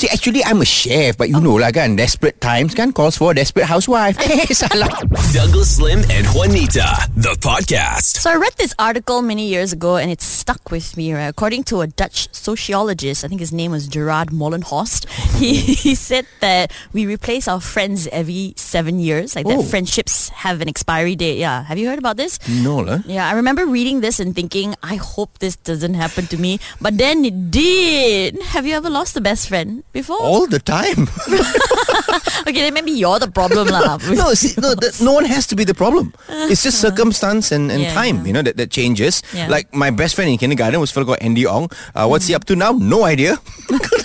See, 0.00 0.08
actually, 0.08 0.40
I'm 0.42 0.62
a 0.62 0.64
chef, 0.64 1.18
but 1.20 1.28
you 1.28 1.36
know 1.44 1.60
lah 1.60 1.68
kan, 1.76 1.92
desperate 1.92 2.40
times 2.40 2.72
kan 2.72 2.88
calls 2.96 3.20
for 3.20 3.32
a 3.32 3.34
desperate 3.36 3.68
housewife. 3.68 4.16
Eh, 4.30 4.48
salah. 4.56 4.88
Douglas 5.36 5.76
Lim 5.76 6.00
and 6.08 6.24
Juanita, 6.32 6.88
the 7.20 7.36
podcast. 7.36 8.16
So 8.24 8.32
I 8.32 8.40
read 8.40 8.56
this 8.56 8.72
article 8.80 9.20
many 9.20 9.44
years 9.44 9.74
ago 9.76 10.00
and 10.00 10.08
it 10.08 10.22
stuck 10.24 10.70
with 10.72 10.96
me, 10.96 11.12
right? 11.12 11.28
According 11.28 11.64
to 11.68 11.82
a 11.84 11.86
Dutch 11.86 12.32
sociologist, 12.32 13.24
I 13.24 13.28
think 13.28 13.44
his 13.44 13.52
name 13.52 13.72
was 13.76 13.84
Gerard 13.92 14.32
Mollenhorst, 14.32 15.04
he, 15.36 15.60
he 15.76 15.92
said 15.94 16.24
that 16.40 16.72
we 16.96 17.04
replace 17.04 17.44
our 17.46 17.60
friends 17.60 18.08
every 18.08 18.54
seven 18.56 19.00
years, 19.04 19.36
like 19.36 19.44
Oh. 19.44 19.60
that 19.60 19.68
friendships 19.68 20.30
have 20.48 20.62
an 20.64 20.68
expiry 20.72 21.12
date. 21.12 21.36
Yeah. 21.36 21.64
Have 21.68 21.76
you 21.76 21.92
heard 21.92 21.98
about 22.00 22.16
this? 22.16 22.40
No 22.48 22.78
lah. 22.80 23.04
Yeah, 23.04 23.28
I 23.28 23.36
remember 23.36 23.66
reading 23.66 24.00
this 24.00 24.16
and 24.16 24.32
thinking, 24.32 24.72
I 24.80 24.96
hope 24.96 25.44
this 25.44 25.56
doesn't 25.60 25.92
happen 26.00 26.24
to 26.32 26.38
me. 26.40 26.56
But 26.80 26.96
then 26.96 27.20
it 27.28 27.50
did. 27.50 28.40
Have 28.56 28.64
you 28.64 28.72
ever 28.80 28.88
lost 28.88 29.12
a 29.16 29.20
best 29.20 29.44
friend 29.52 29.84
before? 29.92 30.20
All 30.20 30.46
the 30.46 30.58
time. 30.60 31.08
Okay, 32.46 32.62
then 32.66 32.74
maybe 32.74 32.90
you're 32.92 33.18
the 33.18 33.30
problem 33.30 33.68
lah. 33.68 33.98
no, 34.10 34.32
see, 34.34 34.56
no, 34.60 34.74
that, 34.74 34.98
no 35.04 35.12
one 35.12 35.24
has 35.24 35.46
to 35.48 35.54
be 35.54 35.64
the 35.64 35.74
problem. 35.74 36.12
It's 36.48 36.62
just 36.62 36.80
circumstance 36.86 37.52
and, 37.52 37.70
and 37.70 37.82
Yeah, 37.82 37.92
time, 37.94 38.24
yeah. 38.24 38.24
you 38.26 38.32
know, 38.32 38.42
that, 38.42 38.56
that 38.56 38.70
changes. 38.70 39.22
Yeah. 39.34 39.46
Like 39.48 39.72
my 39.74 39.90
best 39.90 40.14
friend 40.16 40.30
in 40.30 40.38
kindergarten 40.38 40.80
was 40.80 40.90
a 40.90 40.94
fellow 40.94 41.06
called 41.06 41.20
Andy 41.20 41.46
Ong. 41.46 41.70
Uh, 41.94 42.08
what's 42.08 42.26
he 42.26 42.34
up 42.34 42.44
to 42.46 42.56
now? 42.56 42.72
No 42.72 43.04
idea. 43.04 43.36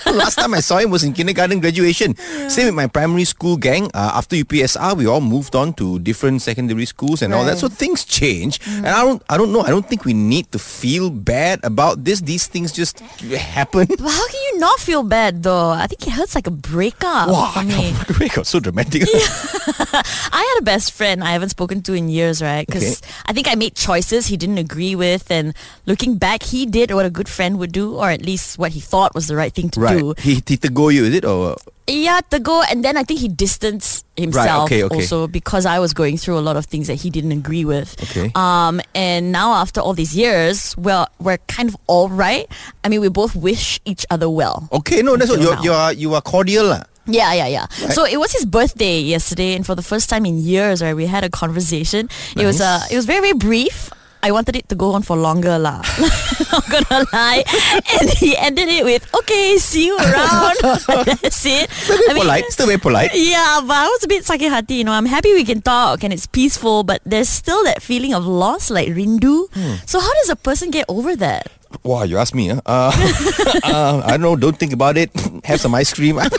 Last 0.06 0.36
time 0.36 0.54
I 0.54 0.60
saw 0.60 0.78
him 0.78 0.90
was 0.90 1.02
in 1.02 1.12
kindergarten 1.12 1.60
graduation. 1.60 2.14
Same 2.48 2.66
with 2.66 2.74
my 2.76 2.86
primary 2.86 3.24
school 3.24 3.56
gang. 3.56 3.90
Uh, 3.94 4.12
after 4.14 4.36
UPSR, 4.36 4.96
we 4.96 5.06
all 5.06 5.20
moved 5.20 5.56
on 5.56 5.72
to 5.74 5.98
different 5.98 6.42
secondary 6.42 6.86
schools 6.86 7.22
and 7.22 7.34
all 7.34 7.44
that. 7.44 7.58
So 7.58 7.68
things 7.68 8.04
change, 8.04 8.60
and 8.66 8.86
I 8.86 9.02
don't, 9.02 9.22
I 9.28 9.36
don't 9.36 9.52
know. 9.52 9.60
I 9.62 9.70
don't 9.70 9.86
think 9.86 10.04
we 10.04 10.14
need 10.14 10.52
to 10.52 10.58
feel 10.58 11.10
bad 11.10 11.60
about 11.64 12.04
this. 12.04 12.20
These 12.20 12.46
things 12.46 12.70
just 12.70 13.00
happen. 13.00 13.86
But 13.88 14.00
how 14.00 14.26
can 14.28 14.40
you 14.52 14.58
not 14.60 14.78
feel 14.78 15.02
bad 15.02 15.42
though? 15.42 15.74
I 15.76 15.86
think 15.86 16.06
it 16.06 16.10
hurts 16.10 16.34
like 16.34 16.46
a 16.46 16.50
breakup 16.50 17.28
Wow, 17.28 17.52
for 17.54 17.62
me. 18.20 18.28
got 18.34 18.46
so 18.46 18.60
dramatic. 18.60 19.02
I 19.12 20.42
had 20.54 20.60
a 20.60 20.64
best 20.64 20.92
friend 20.92 21.22
I 21.22 21.30
haven't 21.32 21.50
spoken 21.50 21.82
to 21.82 21.94
in 21.94 22.08
years, 22.08 22.42
right? 22.42 22.66
Because 22.66 23.02
Okay. 23.02 23.12
I 23.26 23.32
think 23.32 23.48
I 23.48 23.54
made 23.54 23.74
choices 23.74 24.26
he 24.26 24.36
didn't 24.36 24.58
agree 24.58 24.94
with, 24.94 25.30
and 25.30 25.54
looking 25.86 26.16
back, 26.18 26.42
he 26.42 26.66
did 26.66 26.90
what 26.92 27.06
a 27.06 27.10
good 27.10 27.28
friend 27.28 27.58
would 27.58 27.72
do, 27.72 27.94
or 27.96 28.10
at 28.10 28.22
least 28.22 28.58
what 28.58 28.72
he 28.72 28.80
thought 28.80 29.14
was 29.14 29.26
the 29.26 29.36
right 29.36 29.52
thing 29.52 29.70
to 29.70 29.80
right. 29.80 29.98
do. 29.98 30.14
He, 30.18 30.42
he 30.46 30.56
to 30.56 30.68
go 30.68 30.88
you, 30.88 31.04
is 31.04 31.14
it? 31.14 31.24
Or 31.24 31.56
Yeah, 31.88 32.20
to 32.30 32.40
go, 32.40 32.62
and 32.68 32.84
then 32.84 32.96
I 32.96 33.04
think 33.04 33.20
he 33.20 33.28
distanced 33.28 34.04
himself 34.16 34.64
okay, 34.64 34.82
okay. 34.82 34.94
also 34.96 35.28
because 35.28 35.66
I 35.66 35.78
was 35.78 35.94
going 35.94 36.16
through 36.16 36.36
a 36.38 36.42
lot 36.42 36.56
of 36.56 36.66
things 36.66 36.88
that 36.88 36.94
he 36.94 37.10
didn't 37.10 37.30
agree 37.32 37.64
with. 37.64 37.94
Okay. 38.10 38.32
Um, 38.34 38.80
and 38.94 39.30
now 39.30 39.54
after 39.54 39.80
all 39.80 39.94
these 39.94 40.16
years, 40.16 40.76
well, 40.76 41.08
we're 41.20 41.38
kind 41.46 41.68
of 41.68 41.76
all 41.86 42.08
right. 42.08 42.46
I 42.82 42.88
mean, 42.88 43.00
we 43.00 43.08
both 43.08 43.36
wish 43.36 43.78
each 43.84 44.04
other 44.10 44.28
well. 44.28 44.68
Okay, 44.72 45.02
no, 45.02 45.16
that's 45.16 45.30
what 45.30 45.40
you're, 45.40 45.58
you 45.62 45.72
are 45.72 45.92
you 45.92 46.14
are 46.14 46.22
cordial. 46.22 46.82
Yeah, 47.06 47.32
yeah, 47.34 47.46
yeah. 47.46 47.66
So 47.68 48.04
it 48.04 48.18
was 48.18 48.32
his 48.32 48.44
birthday 48.44 48.98
yesterday, 49.00 49.54
and 49.54 49.64
for 49.64 49.76
the 49.76 49.82
first 49.82 50.10
time 50.10 50.26
in 50.26 50.38
years, 50.38 50.82
right, 50.82 50.94
we 50.94 51.06
had 51.06 51.22
a 51.22 51.30
conversation. 51.30 52.08
It 52.36 52.44
was 52.44 52.60
uh, 52.60 52.80
it 52.90 52.96
was 52.96 53.06
very, 53.06 53.20
very 53.20 53.34
brief. 53.34 53.90
I 54.26 54.34
wanted 54.34 54.58
it 54.58 54.66
to 54.70 54.74
go 54.74 54.90
on 54.98 55.06
for 55.06 55.14
longer, 55.14 55.54
lah. 55.54 55.78
Not 56.50 56.66
gonna 56.66 57.06
lie. 57.14 57.46
And 57.94 58.10
he 58.10 58.34
ended 58.34 58.66
it 58.66 58.82
with, 58.82 59.06
"Okay, 59.22 59.54
see 59.62 59.86
you 59.86 59.94
around." 59.94 60.58
That's 61.22 61.46
it. 61.46 61.70
Very 61.86 62.02
I 62.10 62.12
mean, 62.18 62.26
polite, 62.26 62.50
still 62.50 62.66
very 62.66 62.82
polite. 62.82 63.14
yeah, 63.14 63.62
but 63.62 63.78
I 63.78 63.86
was 63.86 64.02
a 64.02 64.10
bit 64.10 64.26
sakit 64.26 64.50
hati, 64.50 64.82
you 64.82 64.84
know. 64.84 64.90
I'm 64.98 65.06
happy 65.06 65.30
we 65.30 65.46
can 65.46 65.62
talk 65.62 66.02
and 66.02 66.10
it's 66.10 66.26
peaceful, 66.26 66.82
but 66.82 66.98
there's 67.06 67.30
still 67.30 67.62
that 67.70 67.86
feeling 67.86 68.18
of 68.18 68.26
loss, 68.26 68.66
like 68.66 68.90
rindu. 68.90 69.46
Hmm. 69.54 69.78
So 69.86 70.02
how 70.02 70.10
does 70.18 70.34
a 70.34 70.36
person 70.36 70.74
get 70.74 70.90
over 70.90 71.14
that? 71.22 71.46
Wow, 71.82 72.02
you 72.04 72.18
ask 72.18 72.34
me, 72.34 72.48
huh? 72.48 72.60
Uh, 72.66 72.92
uh, 73.64 74.02
I 74.04 74.10
don't 74.12 74.20
know. 74.20 74.36
Don't 74.36 74.56
think 74.56 74.72
about 74.72 74.96
it. 74.96 75.10
Have 75.44 75.60
some 75.60 75.74
ice 75.74 75.92
cream. 75.92 76.18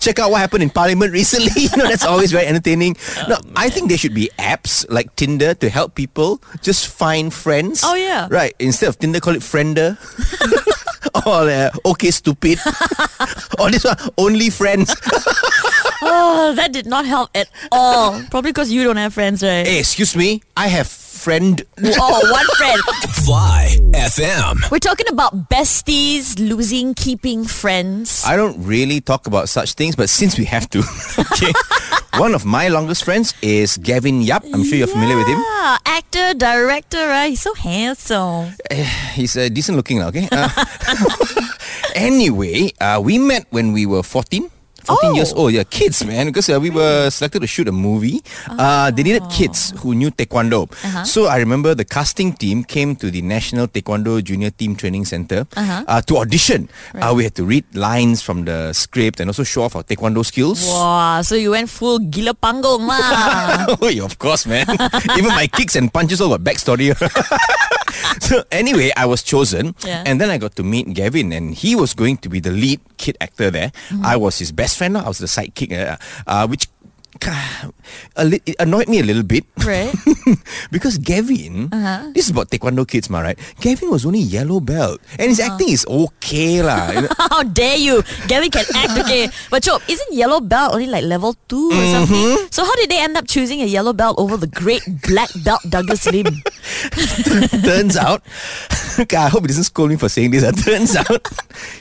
Check 0.00 0.18
out 0.18 0.30
what 0.30 0.40
happened 0.40 0.62
in 0.62 0.70
Parliament 0.70 1.12
recently. 1.12 1.62
You 1.62 1.76
know, 1.76 1.88
that's 1.88 2.04
always 2.04 2.30
very 2.32 2.46
entertaining. 2.46 2.96
No, 3.28 3.36
I 3.56 3.70
think 3.70 3.88
there 3.88 3.98
should 3.98 4.14
be 4.14 4.30
apps 4.38 4.84
like 4.90 5.14
Tinder 5.16 5.54
to 5.54 5.68
help 5.70 5.94
people 5.94 6.40
just 6.62 6.88
find 6.88 7.32
friends. 7.32 7.82
Oh, 7.84 7.94
yeah. 7.94 8.28
right. 8.30 8.54
Instead 8.58 8.88
of 8.88 8.98
Tinder, 8.98 9.20
call 9.20 9.34
it 9.34 9.42
Friender. 9.42 9.96
or 11.26 11.48
uh, 11.48 11.70
okay, 11.92 12.10
stupid. 12.10 12.58
or 13.58 13.70
this 13.70 13.84
one, 13.84 13.96
only 14.18 14.50
friends. 14.50 14.94
Oh, 16.02 16.52
that 16.54 16.72
did 16.72 16.86
not 16.86 17.06
help 17.06 17.30
at 17.34 17.48
all. 17.72 18.20
Probably 18.30 18.50
because 18.52 18.70
you 18.70 18.84
don't 18.84 18.96
have 18.96 19.14
friends, 19.14 19.42
right? 19.42 19.66
hey, 19.66 19.78
excuse 19.78 20.14
me. 20.14 20.42
I 20.56 20.68
have 20.68 20.86
friend. 21.24 21.64
Oh, 21.80 22.20
one 22.28 22.48
friend. 22.60 22.80
Fly 23.24 23.72
FM. 23.96 24.60
We're 24.70 24.78
talking 24.78 25.08
about 25.08 25.48
besties 25.48 26.36
losing, 26.36 26.92
keeping 26.92 27.48
friends. 27.48 28.22
I 28.28 28.36
don't 28.36 28.60
really 28.60 29.00
talk 29.00 29.26
about 29.26 29.48
such 29.48 29.72
things, 29.72 29.96
but 29.96 30.12
since 30.12 30.36
we 30.36 30.44
have 30.44 30.68
to, 30.76 30.84
okay. 31.32 31.52
One 32.20 32.36
of 32.36 32.44
my 32.44 32.68
longest 32.68 33.02
friends 33.08 33.32
is 33.40 33.80
Gavin 33.80 34.20
Yap. 34.20 34.44
I'm 34.52 34.62
sure 34.62 34.76
you're 34.76 34.86
familiar 34.86 35.16
with 35.16 35.26
him. 35.26 35.40
Yeah, 35.40 35.78
actor, 35.86 36.34
director, 36.36 37.08
right? 37.08 37.32
He's 37.32 37.40
so 37.40 37.54
handsome. 37.54 38.52
He's 39.16 39.34
uh, 39.34 39.48
decent 39.48 39.80
looking, 39.80 40.02
okay? 40.02 40.28
Uh, 40.30 40.46
anyway, 41.96 42.70
uh, 42.80 43.00
we 43.02 43.18
met 43.18 43.48
when 43.50 43.72
we 43.72 43.86
were 43.86 44.04
14. 44.04 44.46
14 44.84 45.10
Oh. 45.10 45.14
years 45.14 45.32
old, 45.32 45.52
yeah, 45.52 45.64
kids, 45.64 46.04
man, 46.04 46.26
because 46.26 46.48
uh, 46.48 46.60
we 46.60 46.70
were 46.70 47.10
selected 47.10 47.40
to 47.40 47.46
shoot 47.48 47.68
a 47.68 47.72
movie. 47.72 48.22
Uh, 48.48 48.90
they 48.90 49.02
needed 49.02 49.22
kids 49.30 49.72
who 49.80 49.94
knew 49.94 50.10
Taekwondo. 50.10 50.68
So 51.06 51.26
I 51.26 51.38
remember 51.38 51.74
the 51.74 51.84
casting 51.84 52.32
team 52.32 52.64
came 52.64 52.94
to 52.96 53.10
the 53.10 53.22
National 53.22 53.66
Taekwondo 53.66 54.22
Junior 54.22 54.50
Team 54.50 54.76
Training 54.76 55.04
Center 55.04 55.46
uh, 55.56 56.00
to 56.02 56.18
audition. 56.18 56.68
Uh, 56.94 57.12
we 57.16 57.24
had 57.24 57.34
to 57.36 57.44
read 57.44 57.64
lines 57.74 58.22
from 58.22 58.44
the 58.44 58.72
script 58.72 59.20
and 59.20 59.28
also 59.28 59.42
show 59.44 59.62
off 59.64 59.76
our 59.76 59.82
Taekwondo 59.82 60.24
skills. 60.24 60.66
Wow, 60.68 61.22
so 61.22 61.34
you 61.34 61.50
went 61.52 61.68
full 61.70 61.98
gila 61.98 62.34
panggung 62.34 62.86
lah. 62.86 63.76
oh, 63.82 63.88
yeah, 63.88 64.04
of 64.04 64.18
course, 64.18 64.46
man. 64.46 64.66
Even 65.18 65.32
my 65.34 65.46
kicks 65.46 65.76
and 65.76 65.92
punches 65.92 66.20
all 66.20 66.28
got 66.30 66.40
backstory. 66.42 66.92
so 68.20 68.42
anyway, 68.50 68.90
I 68.96 69.06
was 69.06 69.22
chosen, 69.22 69.74
Yeah. 69.84 70.02
and 70.06 70.20
then 70.20 70.30
I 70.30 70.38
got 70.38 70.56
to 70.56 70.62
meet 70.62 70.92
Gavin, 70.94 71.32
and 71.32 71.54
he 71.54 71.74
was 71.76 71.94
going 71.94 72.18
to 72.18 72.28
be 72.28 72.40
the 72.40 72.50
lead 72.50 72.80
kid 72.96 73.16
actor 73.20 73.50
there. 73.50 73.70
Mm-hmm. 73.88 74.04
I 74.04 74.16
was 74.16 74.38
his 74.38 74.52
best 74.52 74.76
friend. 74.78 74.96
I 74.98 75.08
was 75.08 75.18
the 75.18 75.26
sidekick, 75.26 75.72
uh, 75.72 75.96
uh, 76.26 76.46
which. 76.46 76.68
A 78.16 78.24
li- 78.24 78.42
it 78.46 78.56
annoyed 78.60 78.88
me 78.88 79.00
a 79.00 79.06
little 79.06 79.22
bit 79.24 79.44
Right. 79.64 79.90
because 80.74 80.98
Gavin, 80.98 81.68
Uh-huh. 81.72 82.12
this 82.12 82.26
is 82.28 82.32
about 82.36 82.50
Taekwondo 82.52 82.84
kids, 82.86 83.08
ma, 83.08 83.20
right? 83.24 83.38
Gavin 83.60 83.88
was 83.90 84.04
only 84.04 84.20
yellow 84.20 84.60
belt, 84.60 85.00
and 85.18 85.28
his 85.32 85.40
Uh-huh. 85.40 85.52
acting 85.56 85.70
is 85.72 85.84
okay, 85.88 86.60
lah. 86.62 86.92
How 87.32 87.42
dare 87.42 87.80
you? 87.80 88.04
Gavin 88.28 88.50
can 88.52 88.64
act 88.76 88.94
okay. 89.04 89.28
But 89.50 89.64
Chop, 89.64 89.80
isn't 89.88 90.12
yellow 90.12 90.40
belt 90.40 90.74
only 90.76 90.86
like 90.90 91.04
level 91.04 91.34
2 91.48 91.56
or 91.56 91.72
Mm-hmm. 91.74 91.92
something? 91.96 92.30
So 92.52 92.62
how 92.64 92.74
did 92.76 92.90
they 92.92 93.00
end 93.00 93.16
up 93.16 93.24
choosing 93.26 93.60
a 93.62 93.68
yellow 93.68 93.92
belt 93.96 94.18
over 94.20 94.36
the 94.36 94.48
great 94.50 94.82
black 95.08 95.30
belt 95.44 95.60
Douglas 95.68 96.04
Lim? 96.10 96.28
turns 97.64 97.96
out, 97.96 98.22
okay, 98.98 99.16
I 99.16 99.28
hope 99.28 99.42
he 99.44 99.48
doesn't 99.48 99.64
scold 99.70 99.90
me 99.90 99.96
for 99.96 100.08
saying 100.08 100.30
this. 100.32 100.44
uh, 100.44 100.52
Turns 100.52 100.96
out, 100.96 101.24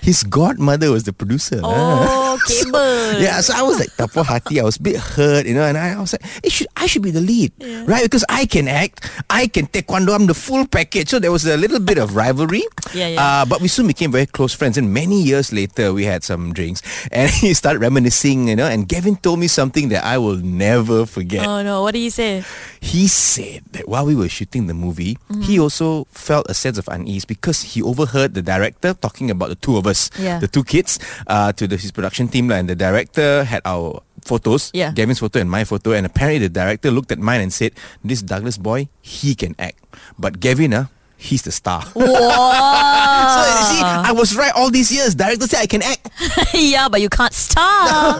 his 0.01 0.23
godmother 0.23 0.91
was 0.91 1.03
the 1.03 1.13
producer. 1.13 1.59
Oh, 1.63 2.37
cable. 2.47 3.19
Yeah, 3.21 3.41
so 3.41 3.53
I 3.55 3.63
was 3.63 3.79
like 3.79 3.91
tapo 3.95 4.23
hati. 4.23 4.59
I 4.59 4.63
was 4.63 4.77
a 4.77 4.83
bit 4.83 4.97
hurt, 4.97 5.32
you 5.41 5.53
know, 5.53 5.63
and 5.63 5.77
I, 5.77 5.93
I 5.93 5.99
was 5.99 6.13
like, 6.13 6.21
it 6.43 6.51
should 6.51 6.67
I 6.77 6.85
should 6.85 7.01
be 7.01 7.11
the 7.11 7.21
lead, 7.21 7.51
right? 7.87 8.03
Because 8.03 8.25
I 8.29 8.45
can 8.45 8.67
act, 8.67 9.09
I 9.29 9.47
can 9.47 9.65
taekwondo, 9.67 10.13
I'm 10.13 10.27
the 10.27 10.33
full 10.33 10.67
package. 10.67 11.09
So 11.09 11.19
there 11.19 11.31
was 11.31 11.45
a 11.45 11.57
little 11.57 11.79
bit 11.79 11.97
of 11.97 12.15
rivalry. 12.15 12.63
Yeah, 12.93 13.07
yeah. 13.09 13.21
Uh, 13.21 13.45
but 13.45 13.61
we 13.61 13.67
soon 13.67 13.87
became 13.87 14.11
very 14.11 14.25
close 14.25 14.53
friends, 14.53 14.77
and 14.77 14.93
many 14.93 15.21
years 15.21 15.51
later, 15.53 15.93
we 15.93 16.05
had 16.05 16.23
some 16.23 16.53
drinks, 16.53 16.81
and 17.11 17.29
he 17.41 17.53
started 17.53 17.79
reminiscing, 17.79 18.47
you 18.49 18.55
know. 18.55 18.67
And 18.67 18.87
Gavin 18.87 19.15
told 19.17 19.39
me 19.39 19.47
something 19.47 19.89
that 19.89 20.03
I 20.03 20.17
will 20.17 20.37
never 20.37 21.05
forget. 21.05 21.47
Oh 21.47 21.63
no, 21.63 21.81
what 21.81 21.93
did 21.93 21.99
he 22.05 22.09
say? 22.09 22.43
He 22.81 23.07
said 23.07 23.63
that 23.71 23.87
while 23.87 24.05
we 24.05 24.15
were 24.15 24.29
shooting 24.29 24.67
the 24.67 24.73
movie, 24.73 25.17
he 25.41 25.59
also 25.59 26.05
felt 26.11 26.45
a 26.49 26.53
sense 26.53 26.77
of 26.77 26.87
unease 26.91 27.25
because 27.25 27.61
he 27.61 27.81
overheard 27.81 28.33
the 28.33 28.41
director 28.41 28.93
talking 28.93 29.31
about 29.31 29.49
the 29.49 29.55
two 29.55 29.77
of 29.77 29.87
us, 29.87 30.09
Yeah. 30.19 30.39
the 30.39 30.47
two 30.47 30.63
kids, 30.63 30.99
uh, 31.27 31.51
to 31.53 31.67
the, 31.67 31.77
his 31.77 31.91
production 31.91 32.27
team, 32.27 32.51
and 32.51 32.67
the 32.69 32.75
director 32.75 33.43
had 33.43 33.61
our 33.65 34.01
photos, 34.23 34.71
Yeah. 34.73 34.91
Gavin's 34.95 35.19
photo 35.19 35.39
and 35.39 35.49
my 35.49 35.63
photo, 35.63 35.91
and 35.93 36.05
apparently 36.05 36.47
the 36.47 36.53
director 36.53 36.89
looked 36.91 37.11
at 37.11 37.19
mine 37.19 37.41
and 37.41 37.51
said, 37.53 37.71
"This 38.03 38.21
Douglas 38.21 38.57
boy, 38.57 38.87
he 39.01 39.35
can 39.35 39.55
act, 39.59 39.79
but 40.17 40.39
Gavin, 40.39 40.73
ah, 40.73 40.87
he's 41.17 41.41
the 41.43 41.51
star." 41.51 41.83
Wow. 41.95 43.33
So 43.33 43.41
see, 43.71 43.81
I 43.81 44.11
was 44.11 44.35
right 44.35 44.51
all 44.55 44.69
these 44.69 44.91
years. 44.91 45.15
Director 45.15 45.47
said 45.47 45.61
I 45.61 45.67
can 45.67 45.81
act. 45.81 46.09
yeah, 46.53 46.89
but 46.89 46.99
you 47.01 47.07
can't 47.09 47.33
star. 47.33 48.19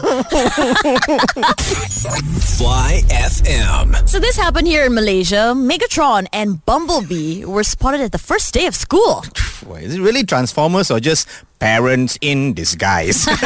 Fly 2.54 3.02
FM. 3.10 4.08
so 4.08 4.18
this 4.18 4.36
happened 4.36 4.66
here 4.66 4.84
in 4.86 4.94
Malaysia. 4.94 5.52
Megatron 5.56 6.26
and 6.32 6.64
Bumblebee 6.64 7.44
were 7.44 7.64
spotted 7.64 8.00
at 8.00 8.12
the 8.12 8.18
first 8.18 8.54
day 8.54 8.66
of 8.66 8.74
school. 8.74 9.24
Is 9.80 9.94
it 9.94 10.00
really 10.00 10.24
Transformers 10.24 10.90
or 10.90 11.00
just 11.00 11.28
Parents 11.64 12.18
in 12.20 12.52
disguise. 12.52 13.26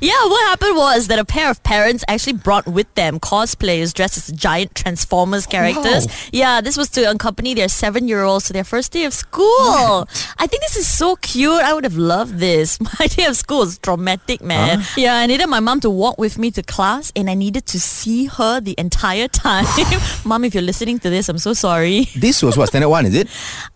Yeah, 0.00 0.24
what 0.26 0.42
happened 0.48 0.76
was 0.76 1.08
that 1.08 1.18
a 1.18 1.24
pair 1.24 1.50
of 1.50 1.62
parents 1.64 2.04
actually 2.06 2.34
brought 2.34 2.66
with 2.66 2.92
them 2.94 3.18
cosplayers 3.18 3.92
dressed 3.92 4.16
as 4.16 4.28
giant 4.28 4.74
Transformers 4.74 5.46
characters. 5.46 6.06
Wow. 6.06 6.12
Yeah, 6.32 6.60
this 6.60 6.76
was 6.76 6.88
to 6.90 7.10
accompany 7.10 7.54
their 7.54 7.68
seven-year-olds 7.68 8.46
to 8.46 8.52
their 8.52 8.64
first 8.64 8.92
day 8.92 9.04
of 9.04 9.12
school. 9.14 10.06
I 10.38 10.46
think 10.46 10.62
this 10.62 10.76
is 10.76 10.86
so 10.86 11.16
cute. 11.16 11.60
I 11.62 11.74
would 11.74 11.84
have 11.84 11.96
loved 11.96 12.38
this. 12.38 12.78
My 13.00 13.06
day 13.08 13.26
of 13.26 13.36
school 13.36 13.60
was 13.60 13.78
traumatic, 13.78 14.40
man. 14.40 14.84
Yeah, 14.96 15.16
I 15.16 15.26
needed 15.26 15.48
my 15.48 15.60
mom 15.60 15.80
to 15.80 15.90
walk 15.90 16.18
with 16.18 16.38
me 16.38 16.50
to 16.52 16.62
class, 16.62 17.12
and 17.16 17.28
I 17.28 17.34
needed 17.34 17.66
to 17.66 17.80
see 17.80 18.26
her 18.26 18.60
the 18.60 18.74
entire 18.78 19.28
time. 19.28 19.66
mom, 20.24 20.44
if 20.44 20.54
you're 20.54 20.62
listening 20.62 20.98
to 21.00 21.10
this, 21.10 21.28
I'm 21.28 21.38
so 21.38 21.52
sorry. 21.52 22.06
this 22.16 22.42
was 22.42 22.56
what, 22.56 22.68
standard 22.68 22.88
one, 22.90 23.06
is 23.06 23.14
it? 23.14 23.28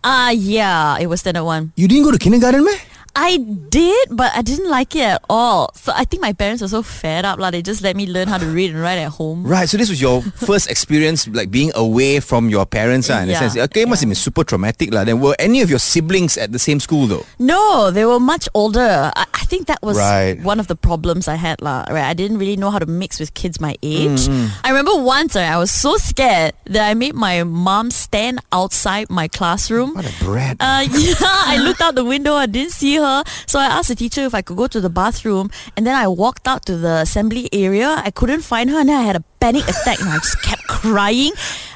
Ah, 0.04 0.30
yeah, 0.30 0.98
it 0.98 1.06
was 1.06 1.20
standard 1.20 1.44
one. 1.44 1.72
You 1.76 1.88
didn't 1.88 2.04
go 2.04 2.12
to 2.12 2.18
kindergarten, 2.18 2.64
man? 2.64 2.78
I 3.14 3.36
did, 3.36 4.08
but 4.10 4.32
I 4.34 4.42
didn't 4.42 4.70
like 4.70 4.96
it 4.96 5.02
at 5.04 5.22
all. 5.28 5.70
So 5.74 5.92
I 5.94 6.04
think 6.04 6.22
my 6.22 6.32
parents 6.32 6.62
were 6.62 6.68
so 6.68 6.82
fed 6.82 7.24
up, 7.24 7.38
like 7.38 7.52
they 7.52 7.62
just 7.62 7.82
let 7.82 7.94
me 7.96 8.06
learn 8.06 8.28
how 8.28 8.38
to 8.38 8.46
read 8.46 8.70
and 8.72 8.80
write 8.80 8.98
at 8.98 9.10
home. 9.12 9.44
Right, 9.44 9.68
so 9.68 9.76
this 9.76 9.88
was 9.90 10.00
your 10.00 10.22
first 10.48 10.70
experience 10.70 11.28
like 11.28 11.50
being 11.50 11.72
away 11.74 12.20
from 12.20 12.48
your 12.48 12.64
parents 12.64 13.10
ah, 13.10 13.20
in 13.22 13.28
a 13.30 13.36
sense. 13.36 13.56
Okay, 13.56 13.82
it 13.82 13.88
must 13.88 14.00
have 14.00 14.08
been 14.08 14.16
super 14.16 14.44
traumatic. 14.44 14.92
lah. 14.92 15.04
Then 15.04 15.20
were 15.20 15.36
any 15.38 15.60
of 15.60 15.68
your 15.70 15.78
siblings 15.78 16.36
at 16.38 16.52
the 16.52 16.58
same 16.58 16.80
school 16.80 17.06
though? 17.06 17.26
No, 17.38 17.90
they 17.90 18.04
were 18.04 18.20
much 18.20 18.48
older. 18.54 19.12
I, 19.14 19.26
I 19.34 19.44
think 19.44 19.66
that 19.68 19.82
was 19.82 19.98
Right. 19.98 20.40
one 20.42 20.58
of 20.58 20.66
the 20.68 20.76
problems 20.76 21.28
I 21.28 21.36
had, 21.36 21.60
lah. 21.60 21.84
Right, 21.90 22.08
I 22.08 22.14
didn't 22.14 22.38
really 22.38 22.56
know 22.56 22.70
how 22.70 22.78
to 22.78 22.86
mix 22.86 23.20
with 23.20 23.34
kids 23.34 23.60
my 23.60 23.76
age. 23.82 24.24
Mm, 24.28 24.48
I 24.64 24.68
remember 24.70 24.96
once 24.96 25.36
right, 25.36 25.50
I 25.52 25.58
was 25.58 25.70
so 25.70 25.96
scared 25.98 26.54
that 26.66 26.88
I 26.88 26.94
made 26.94 27.14
my 27.14 27.44
mom 27.44 27.90
stand 27.90 28.40
outside 28.52 29.10
my 29.10 29.28
classroom. 29.28 29.92
What 29.94 30.08
a 30.08 30.14
brat. 30.24 30.56
Uh, 30.60 30.84
yeah, 30.90 31.16
I 31.20 31.58
looked 31.60 31.80
out 31.82 31.94
the 31.94 32.04
window. 32.04 32.34
I 32.34 32.46
didn't 32.46 32.72
see 32.72 32.96
her, 32.96 33.01
so 33.46 33.58
I 33.58 33.66
asked 33.66 33.88
the 33.88 33.94
teacher 33.94 34.22
if 34.22 34.34
I 34.34 34.42
could 34.42 34.56
go 34.56 34.66
to 34.66 34.80
the 34.80 34.90
bathroom. 34.90 35.50
And 35.76 35.86
then 35.86 35.94
I 35.94 36.06
walked 36.08 36.46
out 36.46 36.64
to 36.66 36.76
the 36.76 36.94
assembly 37.02 37.48
area. 37.52 37.88
I 38.08 38.10
couldn't 38.10 38.42
find 38.42 38.70
her, 38.70 38.78
and 38.78 38.90
I 38.90 39.02
had 39.02 39.16
a 39.16 39.24
panic 39.42 39.66
attack, 39.66 39.98
and 39.98 40.08
I 40.08 40.18
just 40.18 40.40
kept 40.42 40.62
crying. 40.68 41.32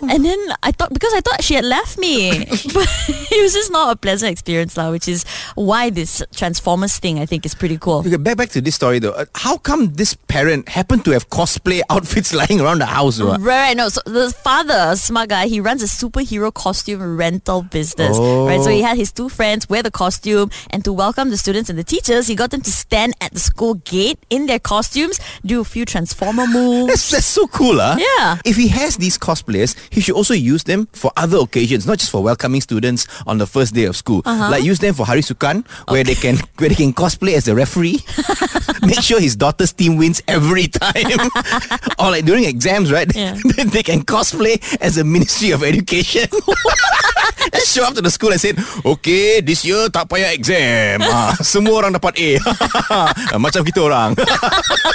And 0.08 0.24
then 0.24 0.38
I 0.62 0.70
thought 0.70 0.92
because 0.92 1.12
I 1.14 1.20
thought 1.20 1.42
she 1.42 1.54
had 1.54 1.64
left 1.64 1.98
me, 1.98 2.44
but 2.74 2.88
it 3.08 3.42
was 3.42 3.54
just 3.54 3.72
not 3.72 3.90
a 3.90 3.96
pleasant 3.96 4.30
experience, 4.30 4.76
lah. 4.76 4.90
Which 4.90 5.08
is 5.08 5.24
why 5.56 5.90
this 5.90 6.22
Transformers 6.30 6.98
thing 6.98 7.18
I 7.18 7.26
think 7.26 7.44
is 7.44 7.54
pretty 7.54 7.78
cool. 7.78 8.06
Okay, 8.06 8.16
back 8.16 8.36
back 8.36 8.50
to 8.50 8.60
this 8.60 8.76
story 8.76 9.00
though. 9.00 9.12
Uh, 9.12 9.24
how 9.34 9.58
come 9.58 9.92
this 9.94 10.14
parent 10.14 10.68
happened 10.68 11.04
to 11.06 11.10
have 11.10 11.28
cosplay 11.30 11.82
outfits 11.90 12.32
lying 12.32 12.60
around 12.60 12.78
the 12.78 12.86
house? 12.86 13.18
though? 13.18 13.34
Right, 13.36 13.76
no. 13.76 13.88
So 13.88 14.00
the 14.06 14.30
father, 14.30 14.94
a 14.94 14.96
smart 14.96 15.30
guy, 15.30 15.48
he 15.48 15.58
runs 15.60 15.82
a 15.82 15.90
superhero 15.90 16.54
costume 16.54 17.16
rental 17.16 17.62
business. 17.62 18.18
Right, 18.18 18.62
so 18.62 18.70
he 18.70 18.82
had 18.82 18.96
his 18.96 19.10
two 19.10 19.28
friends 19.28 19.68
wear 19.68 19.82
the 19.82 19.90
costume, 19.90 20.50
and 20.70 20.84
to 20.84 20.92
welcome 20.92 21.30
the 21.30 21.36
students 21.36 21.68
and 21.70 21.78
the 21.78 21.84
teachers, 21.84 22.28
he 22.28 22.36
got 22.36 22.50
them 22.50 22.62
to 22.62 22.70
stand 22.70 23.14
at 23.20 23.32
the 23.32 23.40
school 23.40 23.74
gate 23.74 24.18
in 24.30 24.46
their 24.46 24.60
costumes, 24.60 25.18
do 25.44 25.60
a 25.60 25.64
few 25.64 25.84
transformer 25.84 26.46
moves. 26.52 26.88
That's, 26.88 27.10
that's 27.10 27.26
so 27.26 27.46
cool, 27.56 27.80
huh? 27.80 27.96
Yeah. 27.96 28.36
If 28.44 28.56
he 28.56 28.68
has 28.68 28.96
these 29.00 29.16
cosplayers, 29.16 29.74
he 29.88 30.00
should 30.00 30.14
also 30.14 30.34
use 30.34 30.64
them 30.64 30.86
for 30.92 31.10
other 31.16 31.38
occasions, 31.38 31.86
not 31.86 31.98
just 31.98 32.12
for 32.12 32.22
welcoming 32.22 32.60
students 32.60 33.08
on 33.26 33.38
the 33.38 33.46
first 33.46 33.72
day 33.74 33.84
of 33.84 33.96
school. 33.96 34.20
Uh-huh. 34.24 34.50
Like 34.50 34.62
use 34.62 34.78
them 34.78 34.92
for 34.92 35.06
Hari 35.06 35.22
Sukan, 35.22 35.66
where 35.88 36.04
they 36.04 36.14
can 36.14 36.36
where 36.60 36.68
they 36.68 36.76
can 36.76 36.92
cosplay 36.92 37.32
as 37.34 37.48
a 37.48 37.54
referee. 37.56 38.04
Make 38.86 39.00
sure 39.00 39.18
his 39.18 39.34
daughter's 39.34 39.72
team 39.72 39.96
wins 39.96 40.22
every 40.28 40.68
time. 40.68 41.16
or 41.98 42.12
like 42.12 42.24
during 42.28 42.44
exams, 42.44 42.92
right? 42.92 43.08
Yeah. 43.16 43.34
they 43.72 43.82
can 43.82 44.04
cosplay 44.04 44.60
as 44.80 44.98
a 44.98 45.04
Ministry 45.04 45.50
of 45.50 45.64
Education. 45.64 46.28
Just 47.52 47.74
show 47.74 47.84
up 47.84 47.94
to 47.94 48.02
the 48.02 48.10
school 48.10 48.30
and 48.32 48.40
say, 48.40 48.52
Okay, 48.84 49.40
this 49.40 49.64
year 49.64 49.88
tak 49.88 50.12
payah 50.12 50.34
exam. 50.34 51.00
Ah, 51.02 51.32
semua 51.40 51.80
orang 51.80 51.96
dapat 51.96 52.12
A. 52.20 52.30
Macam 53.40 53.64
kita 53.64 53.80
orang. 53.80 54.12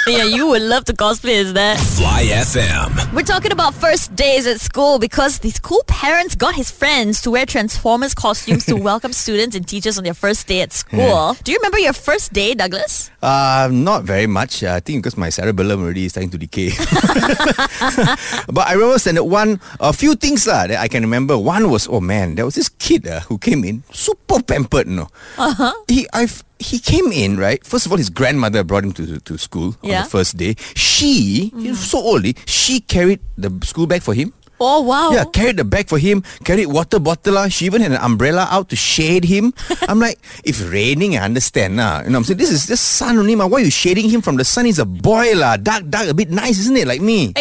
yeah, 0.06 0.24
you 0.24 0.46
would 0.46 0.62
love 0.62 0.84
to 0.86 0.94
cosplay 0.94 1.42
as 1.42 1.52
that. 1.56 1.80
Fly 1.98 2.30
FM. 2.52 3.14
We're 3.14 3.22
talking 3.22 3.50
about 3.50 3.72
first 3.72 4.14
days 4.14 4.46
at 4.46 4.60
school 4.60 4.98
because 4.98 5.38
these 5.38 5.58
cool 5.58 5.82
parents 5.86 6.34
got 6.34 6.54
his 6.54 6.70
friends 6.70 7.22
to 7.22 7.30
wear 7.30 7.46
Transformers 7.46 8.12
costumes 8.12 8.66
to 8.66 8.76
welcome 8.90 9.14
students 9.14 9.56
and 9.56 9.66
teachers 9.66 9.96
on 9.96 10.04
their 10.04 10.12
first 10.12 10.46
day 10.46 10.60
at 10.60 10.70
school. 10.70 11.34
Do 11.44 11.50
you 11.50 11.56
remember 11.56 11.78
your 11.78 11.94
first 11.94 12.34
day, 12.34 12.52
Douglas? 12.52 13.10
Uh, 13.22 13.70
not 13.72 14.04
very 14.04 14.26
much. 14.26 14.62
Uh, 14.62 14.74
I 14.74 14.80
think 14.80 15.02
because 15.02 15.16
my 15.16 15.30
cerebellum 15.30 15.80
already 15.80 16.04
is 16.04 16.12
starting 16.12 16.28
to 16.28 16.36
decay. 16.36 16.68
but 18.52 18.68
I 18.68 18.74
remember 18.74 18.98
standard 18.98 19.24
one, 19.24 19.58
a 19.80 19.94
few 19.94 20.14
things 20.14 20.46
lah 20.46 20.66
that 20.66 20.78
I 20.78 20.88
can 20.88 21.02
remember. 21.02 21.38
One 21.38 21.70
was, 21.70 21.88
oh 21.88 22.00
man, 22.00 22.34
there 22.34 22.44
was 22.44 22.56
this 22.56 22.68
kid 22.68 23.06
uh, 23.06 23.20
who 23.20 23.38
came 23.38 23.64
in, 23.64 23.82
super 23.92 24.42
pampered, 24.42 24.88
no. 24.88 25.08
Uh-huh. 25.38 25.72
He, 25.88 26.06
I've, 26.12 26.44
he 26.62 26.78
came 26.78 27.10
in, 27.12 27.36
right? 27.36 27.60
First 27.66 27.86
of 27.86 27.92
all, 27.92 27.98
his 27.98 28.10
grandmother 28.10 28.62
brought 28.64 28.84
him 28.84 28.92
to, 28.94 29.18
to 29.20 29.36
school 29.38 29.74
on 29.82 29.90
the 30.04 30.10
first 30.10 30.36
day. 30.38 30.54
She, 30.74 31.50
he 31.58 31.68
was 31.74 31.80
so 31.90 31.98
old, 31.98 32.24
eh, 32.26 32.32
she 32.46 32.80
carried 32.80 33.20
the 33.36 33.50
school 33.66 33.86
bag 33.86 34.02
for 34.02 34.14
him. 34.14 34.32
Oh, 34.62 34.78
wow. 34.86 35.10
Yeah, 35.10 35.24
carried 35.26 35.56
the 35.58 35.66
bag 35.66 35.88
for 35.90 35.98
him, 35.98 36.22
carried 36.46 36.66
water 36.70 37.00
bottle. 37.02 37.34
lah. 37.34 37.48
She 37.50 37.66
even 37.66 37.82
had 37.82 37.90
an 37.90 37.98
umbrella 37.98 38.46
out 38.46 38.70
to 38.70 38.76
shade 38.78 39.24
him. 39.26 39.50
I'm 39.90 39.98
like, 39.98 40.22
if 40.46 40.62
raining, 40.70 41.18
I 41.18 41.26
understand. 41.26 41.74
lah. 41.82 42.06
You 42.06 42.14
know 42.14 42.22
what 42.22 42.30
I'm 42.30 42.38
saying? 42.38 42.38
This 42.38 42.52
is 42.54 42.70
just 42.70 42.94
sun 42.94 43.18
only. 43.18 43.34
Ma. 43.34 43.50
Why 43.50 43.58
are 43.58 43.64
you 43.66 43.74
shading 43.74 44.06
him 44.08 44.22
from 44.22 44.38
the 44.38 44.44
sun? 44.46 44.66
He's 44.70 44.78
a 44.78 44.86
boy. 44.86 45.34
lah. 45.34 45.56
Dark, 45.58 45.90
dark, 45.90 46.06
a 46.06 46.14
bit 46.14 46.30
nice, 46.30 46.62
isn't 46.62 46.76
it? 46.78 46.86
Like 46.86 47.02
me. 47.02 47.32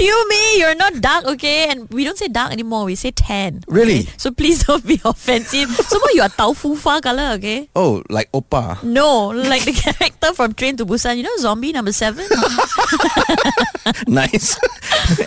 Excuse 0.00 0.26
me, 0.32 0.58
you're 0.58 0.74
not 0.80 0.96
dark, 1.04 1.26
okay? 1.36 1.68
And 1.68 1.84
we 1.92 2.04
don't 2.08 2.16
say 2.16 2.28
dark 2.28 2.52
anymore, 2.52 2.84
we 2.88 2.94
say 2.94 3.10
tan. 3.10 3.60
Really? 3.68 4.00
okay? 4.08 4.12
So 4.16 4.30
please 4.32 4.64
don't 4.66 4.80
be 4.86 4.96
offensive. 5.04 5.68
Somehow 5.68 6.08
you 6.16 6.22
are 6.22 6.32
tau 6.32 6.54
fu 6.54 6.72
fa 6.74 7.00
color, 7.04 7.36
okay? 7.36 7.68
Oh, 7.76 8.02
like 8.08 8.32
Oppa. 8.32 8.80
No, 8.82 9.28
like 9.28 9.64
the 9.68 9.72
character 9.76 10.32
from 10.32 10.54
Train 10.54 10.78
to 10.78 10.86
Busan. 10.86 11.18
You 11.18 11.24
know 11.24 11.36
Zombie 11.36 11.72
number 11.72 11.92
seven? 11.92 12.24
nice. 14.08 14.56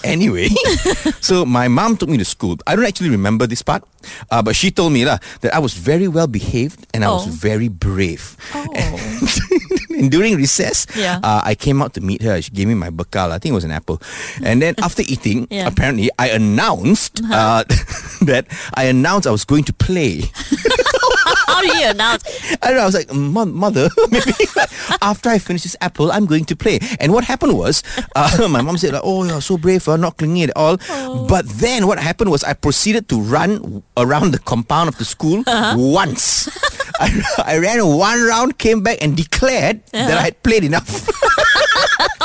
anyway, 0.03 0.49
so 1.21 1.45
my 1.45 1.67
mom 1.67 1.95
took 1.95 2.09
me 2.09 2.17
to 2.17 2.25
school. 2.25 2.57
I 2.65 2.75
don't 2.75 2.85
actually 2.85 3.09
remember 3.13 3.45
this 3.45 3.61
part, 3.61 3.83
uh, 4.31 4.41
but 4.41 4.55
she 4.55 4.71
told 4.71 4.91
me 4.93 5.05
lah 5.05 5.19
that 5.41 5.53
I 5.53 5.59
was 5.59 5.73
very 5.77 6.07
well 6.07 6.25
behaved 6.27 6.81
and 6.97 7.05
I 7.05 7.09
was 7.13 7.27
Oh. 7.27 7.29
very 7.29 7.67
brave. 7.69 8.35
Oh. 8.57 8.65
and 9.93 10.09
during 10.09 10.33
recess, 10.35 10.87
Yeah. 10.97 11.19
uh, 11.21 11.41
I 11.45 11.53
came 11.53 11.81
out 11.81 11.93
to 11.93 12.01
meet 12.01 12.21
her. 12.25 12.41
She 12.41 12.49
gave 12.49 12.67
me 12.67 12.73
my 12.73 12.89
bakal. 12.89 13.29
I 13.29 13.37
think 13.37 13.53
it 13.53 13.59
was 13.61 13.65
an 13.69 13.71
apple. 13.71 14.01
And 14.41 14.62
then 14.63 14.75
after 14.81 15.03
eating, 15.05 15.47
Yeah. 15.53 15.61
Uh-huh. 15.61 15.71
apparently 15.73 16.09
I 16.17 16.29
announced 16.29 17.21
uh, 17.31 17.63
that 18.29 18.47
I 18.73 18.85
announced 18.85 19.27
I 19.27 19.31
was 19.31 19.43
going 19.45 19.65
to 19.65 19.73
play. 19.73 20.23
How 21.47 21.61
do 21.61 21.67
you 21.77 21.87
announce? 21.89 22.23
I 22.63 22.67
don't 22.71 22.77
know. 22.77 22.83
I 22.83 22.85
was 22.85 22.95
like, 22.95 23.13
mother, 23.13 23.89
maybe 24.09 24.33
after 25.01 25.29
I 25.29 25.37
finish 25.37 25.63
this 25.63 25.75
apple, 25.81 26.11
I'm 26.11 26.25
going 26.25 26.45
to 26.45 26.55
play. 26.55 26.79
And 26.99 27.13
what 27.13 27.23
happened 27.23 27.53
was, 27.57 27.83
uh, 28.15 28.47
my 28.49 28.61
mom 28.61 28.77
said, 28.77 28.93
like, 28.93 29.03
oh, 29.05 29.23
you're 29.23 29.41
so 29.41 29.57
brave, 29.57 29.87
uh, 29.87 29.97
not 29.97 30.17
clinging 30.17 30.43
at 30.49 30.51
all. 30.55 30.77
But 31.27 31.45
then 31.61 31.85
what 31.85 31.99
happened 31.99 32.31
was, 32.31 32.43
I 32.43 32.53
proceeded 32.53 33.07
to 33.09 33.21
run 33.21 33.83
around 33.97 34.31
the 34.31 34.39
compound 34.39 34.89
of 34.89 34.97
the 34.97 35.05
school 35.05 35.43
once. 35.75 36.49
I, 36.99 37.21
I 37.45 37.57
ran 37.59 37.85
one 37.85 38.21
round, 38.23 38.57
came 38.57 38.81
back, 38.81 38.97
and 39.03 39.15
declared 39.15 39.85
that 39.91 40.17
I 40.17 40.21
had 40.33 40.41
played 40.43 40.63
enough. 40.63 41.07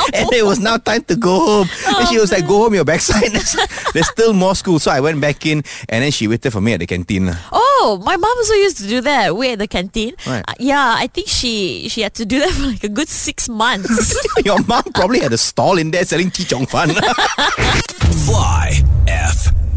and 0.13 0.31
it 0.33 0.45
was 0.45 0.59
now 0.59 0.77
time 0.77 1.03
to 1.05 1.15
go 1.15 1.39
home. 1.39 1.67
and 1.87 2.07
she 2.07 2.19
was 2.19 2.31
like, 2.31 2.47
go 2.47 2.63
home, 2.63 2.73
your 2.73 2.85
backside. 2.85 3.31
There's, 3.31 3.55
there's 3.93 4.09
still 4.09 4.33
more 4.33 4.55
school. 4.55 4.79
So 4.79 4.91
I 4.91 4.99
went 4.99 5.21
back 5.21 5.45
in, 5.45 5.63
and 5.89 6.03
then 6.03 6.11
she 6.11 6.27
waited 6.27 6.51
for 6.51 6.61
me 6.61 6.73
at 6.73 6.79
the 6.79 6.87
canteen. 6.87 7.31
Oh, 7.51 8.01
my 8.03 8.17
mom 8.17 8.37
also 8.37 8.53
used 8.53 8.77
to 8.77 8.87
do 8.87 9.01
that. 9.01 9.35
Wait 9.35 9.53
at 9.53 9.59
the 9.59 9.67
canteen. 9.67 10.13
Right. 10.25 10.43
Uh, 10.47 10.53
yeah, 10.59 10.95
I 10.97 11.07
think 11.07 11.27
she 11.27 11.89
she 11.89 12.01
had 12.01 12.13
to 12.15 12.25
do 12.25 12.39
that 12.39 12.51
for 12.57 12.63
like 12.67 12.83
a 12.83 12.89
good 12.89 13.09
six 13.09 13.49
months. 13.49 14.15
Your 14.45 14.61
mom 14.63 14.83
probably 14.93 15.19
had 15.19 15.33
a 15.33 15.37
stall 15.37 15.77
in 15.77 15.91
there 15.91 16.05
selling 16.05 16.31
chi 16.31 16.43
chong 16.43 16.65
fan. 16.65 16.89
Fly 18.25 18.83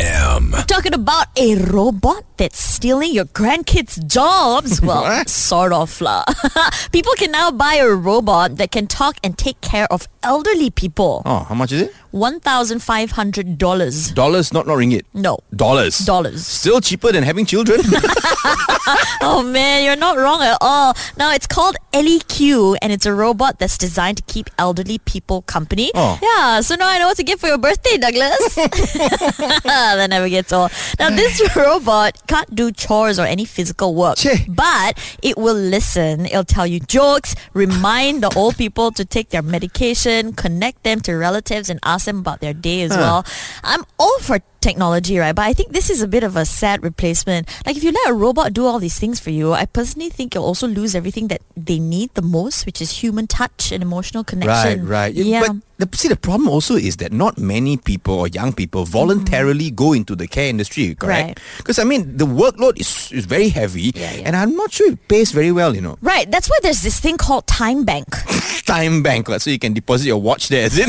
FM. 0.03 0.67
Talking 0.67 0.95
about 0.95 1.27
a 1.39 1.55
robot 1.57 2.25
that's 2.37 2.59
stealing 2.59 3.13
your 3.13 3.25
grandkids' 3.27 4.05
jobs. 4.07 4.81
Well, 4.93 5.25
sort 5.27 5.73
of 5.73 6.01
lah. 6.01 6.25
people 6.93 7.13
can 7.17 7.31
now 7.31 7.51
buy 7.53 7.75
a 7.77 7.89
robot 7.89 8.57
that 8.57 8.73
can 8.73 8.87
talk 8.89 9.17
and 9.23 9.39
take 9.39 9.61
care 9.61 9.87
of 9.93 10.09
elderly 10.23 10.71
people. 10.71 11.23
oh, 11.25 11.45
how 11.49 11.55
much 11.55 11.71
is 11.73 11.83
it? 11.83 11.95
One 12.13 12.41
thousand 12.41 12.81
five 12.81 13.13
hundred 13.13 13.59
dollars. 13.59 14.11
Dollars, 14.13 14.53
not 14.53 14.67
not 14.67 14.77
ringgit. 14.77 15.03
No. 15.15 15.39
Dollars. 15.57 15.99
Dollars. 15.99 16.47
Still 16.47 16.81
cheaper 16.81 17.11
than 17.11 17.25
having 17.25 17.47
children. 17.47 17.81
Oh 19.25 19.41
man, 19.43 19.85
you're 19.85 19.97
not 19.97 20.17
wrong 20.17 20.43
at 20.43 20.59
all. 20.61 20.97
Now 21.17 21.33
it's 21.33 21.47
called 21.47 21.77
ElliQ 21.93 22.77
and 22.83 22.93
it's 22.93 23.07
a 23.07 23.15
robot 23.15 23.61
that's 23.61 23.79
designed 23.79 24.17
to 24.17 24.23
keep 24.25 24.51
elderly 24.59 24.99
people 24.99 25.43
company. 25.43 25.93
Oh. 25.95 26.19
Yeah, 26.21 26.61
so 26.61 26.75
now 26.75 26.89
I 26.89 26.99
know 26.99 27.07
what 27.07 27.17
to 27.19 27.23
get 27.23 27.39
for 27.39 27.47
your 27.47 27.59
birthday, 27.59 27.99
Douglas. 27.99 28.55
that 28.57 30.07
never 30.11 30.29
gets 30.29 30.53
old. 30.53 30.73
Now 30.99 31.11
this 31.11 31.41
robot 31.55 32.21
can't 32.27 32.53
do 32.53 32.73
chores 32.73 33.21
or 33.21 33.27
any 33.27 33.45
physical 33.45 33.95
work, 33.95 34.17
Cheh. 34.17 34.45
but 34.49 34.99
it 35.23 35.39
will 35.39 35.55
listen. 35.55 36.27
It'll 36.27 36.43
tell 36.43 36.67
you 36.67 36.81
jokes, 36.81 37.37
remind 37.55 38.25
the 38.25 38.35
old 38.37 38.57
people 38.57 38.91
to 38.91 39.05
take 39.05 39.31
their 39.31 39.43
medication, 39.43 40.33
connect 40.33 40.83
them 40.83 41.01
to 41.03 41.15
relatives, 41.15 41.71
and 41.71 41.79
ask 41.85 42.02
ask 42.03 42.07
them 42.07 42.19
about 42.19 42.41
their 42.41 42.53
day 42.53 42.83
as 42.83 42.91
well. 42.91 43.25
I'm 43.63 43.85
all 43.99 44.19
for 44.21 44.41
technology, 44.63 45.19
right? 45.19 45.35
But 45.35 45.43
I 45.43 45.53
think 45.53 45.73
this 45.73 45.91
is 45.91 46.01
a 46.01 46.09
bit 46.09 46.23
of 46.23 46.37
a 46.37 46.45
sad 46.47 46.83
replacement. 46.83 47.49
Like 47.67 47.77
if 47.77 47.85
you 47.85 47.93
let 47.93 48.11
a 48.11 48.15
robot 48.15 48.55
do 48.55 48.65
all 48.65 48.79
these 48.79 48.99
things 48.99 49.21
for 49.21 49.31
you, 49.31 49.53
I 49.53 49.67
personally 49.67 50.09
think 50.09 50.35
you'll 50.35 50.45
also 50.45 50.67
lose 50.67 50.95
everything 50.95 51.29
that 51.29 51.43
they 51.57 51.79
need 51.79 52.15
the 52.15 52.23
most, 52.23 52.65
which 52.65 52.81
is 52.81 53.03
human 53.03 53.27
touch 53.27 53.73
and 53.73 53.83
emotional 53.83 54.25
connection. 54.25 54.87
right. 54.87 55.03
Right. 55.03 55.15
Yeah. 55.15 55.41
But 55.47 55.57
the, 55.91 55.97
see, 55.97 56.09
the 56.09 56.17
problem 56.17 56.49
also 56.49 56.77
is 56.77 56.97
that 56.99 57.13
not 57.13 57.39
many 57.39 57.77
people 57.77 58.15
or 58.15 58.29
young 58.29 58.53
people 58.53 58.85
voluntarily 58.85 59.67
mm-hmm. 59.67 59.75
go 59.75 59.93
into 59.93 60.15
the 60.15 60.29
care 60.29 60.49
industry, 60.49 60.95
correct? 60.95 61.27
Right. 61.27 61.39
Because, 61.59 61.79
I 61.79 61.85
mean, 61.85 62.17
the 62.17 62.25
workload 62.25 62.79
is, 62.81 63.11
is 63.11 63.25
very 63.25 63.49
heavy 63.49 63.91
Yeah, 63.95 64.13
yeah. 64.13 64.23
and 64.27 64.37
I'm 64.37 64.55
not 64.55 64.71
sure 64.73 64.93
it 64.93 65.09
pays 65.09 65.33
very 65.33 65.51
well, 65.51 65.75
you 65.75 65.81
know. 65.81 65.99
Right. 66.01 66.31
That's 66.31 66.49
why 66.49 66.59
there's 66.63 66.83
this 66.83 67.01
thing 67.01 67.17
called 67.17 67.47
time 67.47 67.85
bank. 67.85 68.07
Time 68.63 69.03
bank, 69.03 69.27
so 69.29 69.51
you 69.51 69.59
can 69.59 69.73
deposit 69.75 70.07
your 70.07 70.23
watch 70.23 70.49
there, 70.49 70.65
is 70.65 70.79
it? 70.79 70.89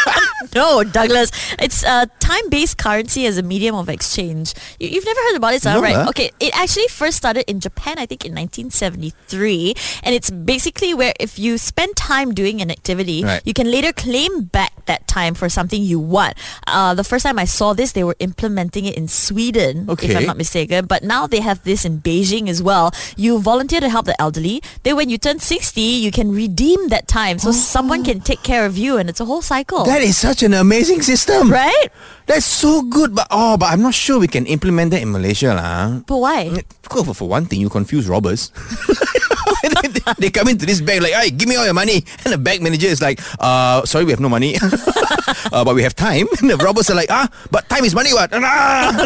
no, 0.54 0.84
Douglas. 0.84 1.30
It's 1.58 1.82
a 1.82 2.08
time-based 2.20 2.78
currency 2.78 3.07
as 3.16 3.38
a 3.38 3.42
medium 3.42 3.74
of 3.74 3.88
exchange. 3.88 4.54
You, 4.78 4.88
you've 4.88 5.04
never 5.04 5.20
heard 5.20 5.36
about 5.36 5.54
it, 5.54 5.62
so 5.62 5.72
No, 5.74 5.80
right? 5.82 5.94
huh? 5.94 6.06
Okay, 6.10 6.30
it 6.40 6.52
actually 6.58 6.88
first 6.88 7.16
started 7.16 7.48
in 7.50 7.60
Japan, 7.60 7.98
I 7.98 8.06
think, 8.06 8.24
in 8.24 8.34
1973, 8.34 9.74
and 10.02 10.14
it's 10.14 10.30
basically 10.30 10.94
where 10.94 11.14
if 11.20 11.38
you 11.38 11.58
spend 11.58 11.96
time 11.96 12.34
doing 12.34 12.60
an 12.60 12.70
activity, 12.70 13.24
Right. 13.24 13.42
you 13.44 13.54
can 13.54 13.70
later 13.70 13.92
claim 13.92 14.44
back 14.44 14.72
that 14.86 15.06
time 15.08 15.34
for 15.34 15.48
something 15.48 15.82
you 15.82 15.98
want. 16.00 16.34
Uh, 16.66 16.94
the 16.94 17.04
first 17.04 17.24
time 17.24 17.38
I 17.38 17.44
saw 17.44 17.72
this, 17.72 17.92
they 17.92 18.04
were 18.04 18.16
implementing 18.20 18.84
it 18.84 18.96
in 18.96 19.08
Sweden, 19.08 19.86
okay. 19.88 20.08
if 20.08 20.16
I'm 20.16 20.26
not 20.26 20.36
mistaken. 20.36 20.86
But 20.86 21.02
now 21.02 21.26
they 21.26 21.40
have 21.40 21.62
this 21.64 21.84
in 21.84 22.00
Beijing 22.00 22.48
as 22.48 22.62
well. 22.62 22.92
You 23.16 23.38
volunteer 23.40 23.80
to 23.80 23.88
help 23.88 24.06
the 24.06 24.18
elderly. 24.20 24.62
Then 24.82 24.96
when 24.96 25.08
you 25.08 25.18
turn 25.18 25.38
60, 25.38 25.80
you 25.80 26.10
can 26.10 26.32
redeem 26.32 26.88
that 26.88 27.08
time, 27.08 27.38
so 27.38 27.52
someone 27.52 28.04
can 28.04 28.20
take 28.20 28.42
care 28.42 28.64
of 28.66 28.76
you, 28.78 28.96
and 28.96 29.08
it's 29.08 29.20
a 29.20 29.24
whole 29.24 29.42
cycle. 29.42 29.84
that 29.84 30.02
is 30.02 30.16
such 30.16 30.42
an 30.42 30.54
amazing 30.54 31.02
system. 31.02 31.50
Right? 31.52 31.88
That's 32.28 32.44
so 32.44 32.84
good, 32.84 33.16
but 33.16 33.26
oh, 33.32 33.56
but 33.56 33.72
I'm 33.72 33.80
not 33.80 33.96
sure 33.96 34.20
we 34.20 34.28
can 34.28 34.44
implement 34.44 34.92
that 34.92 35.00
in 35.00 35.10
Malaysia, 35.10 35.56
lah. 35.56 36.04
But 36.04 36.20
why? 36.20 36.60
For, 36.84 37.00
for 37.16 37.24
one 37.24 37.48
thing, 37.48 37.58
you 37.64 37.72
confuse 37.72 38.04
robbers. 38.04 38.52
they, 39.62 40.00
they 40.18 40.30
come 40.30 40.48
into 40.48 40.66
this 40.66 40.80
bank 40.80 41.02
like, 41.02 41.12
hey, 41.12 41.30
give 41.30 41.48
me 41.48 41.56
all 41.56 41.64
your 41.64 41.74
money. 41.74 42.04
And 42.24 42.32
the 42.34 42.38
bank 42.38 42.62
manager 42.62 42.86
is 42.88 43.00
like, 43.00 43.20
uh, 43.40 43.84
sorry, 43.86 44.04
we 44.04 44.10
have 44.10 44.20
no 44.20 44.28
money. 44.28 44.56
uh, 45.52 45.64
but 45.64 45.74
we 45.74 45.82
have 45.82 45.94
time. 45.94 46.26
And 46.40 46.50
the 46.50 46.56
robbers 46.56 46.90
are 46.90 46.94
like, 46.94 47.10
ah, 47.10 47.28
but 47.50 47.68
time 47.68 47.84
is 47.84 47.94
money, 47.94 48.12
what? 48.12 48.32
And 48.32 48.44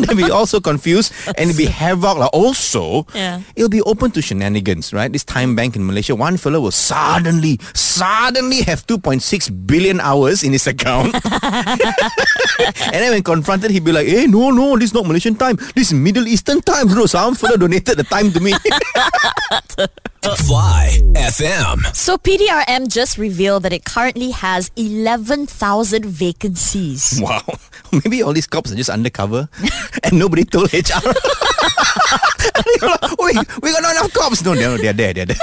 they'll 0.04 0.16
be 0.16 0.30
also 0.30 0.60
confused 0.60 1.12
and 1.36 1.50
it'll 1.50 1.56
be 1.58 1.66
havoc. 1.66 2.18
Like, 2.18 2.30
also, 2.32 3.06
Yeah. 3.14 3.40
it'll 3.56 3.68
be 3.70 3.82
open 3.82 4.10
to 4.12 4.22
shenanigans, 4.22 4.92
right? 4.92 5.12
This 5.12 5.24
time 5.24 5.54
bank 5.54 5.76
in 5.76 5.86
Malaysia, 5.86 6.14
one 6.14 6.36
fellow 6.36 6.60
will 6.60 6.70
suddenly, 6.74 7.58
suddenly 7.74 8.62
have 8.62 8.86
2.6 8.86 9.22
billion 9.66 10.00
hours 10.00 10.42
in 10.42 10.52
his 10.52 10.66
account. 10.66 11.14
and 11.14 12.98
then 12.98 13.12
when 13.12 13.22
confronted, 13.22 13.70
he'd 13.70 13.84
be 13.84 13.92
like, 13.92 14.06
hey, 14.08 14.26
no, 14.26 14.50
no, 14.50 14.76
this 14.76 14.90
is 14.90 14.94
not 14.94 15.06
Malaysian 15.06 15.34
time. 15.34 15.56
This 15.74 15.88
is 15.88 15.94
Middle 15.94 16.26
Eastern 16.26 16.60
time, 16.62 16.88
bro. 16.88 17.06
Some 17.06 17.34
fellow 17.34 17.56
donated 17.56 17.96
the 17.98 18.04
time 18.04 18.32
to 18.32 18.40
me. 18.40 18.52
Fly 20.22 20.98
FM. 21.14 21.84
So 21.94 22.16
PDRM 22.16 22.86
just 22.88 23.18
revealed 23.18 23.64
that 23.64 23.72
it 23.72 23.84
currently 23.84 24.30
has 24.30 24.70
11,000 24.76 26.04
vacancies. 26.04 27.20
wow. 27.22 27.42
Maybe 27.92 28.22
all 28.22 28.32
these 28.32 28.46
cops 28.46 28.70
are 28.72 28.76
just 28.76 28.88
undercover 28.88 29.48
and 30.04 30.18
nobody 30.18 30.44
told 30.44 30.72
HR. 30.72 31.02
Wait, 33.18 33.36
we 33.62 33.72
got 33.72 33.82
not 33.82 33.96
enough 33.96 34.12
cops. 34.14 34.44
No, 34.44 34.54
no, 34.54 34.76
they're 34.76 34.92
there, 34.92 35.12
they're 35.12 35.26
there. 35.26 35.36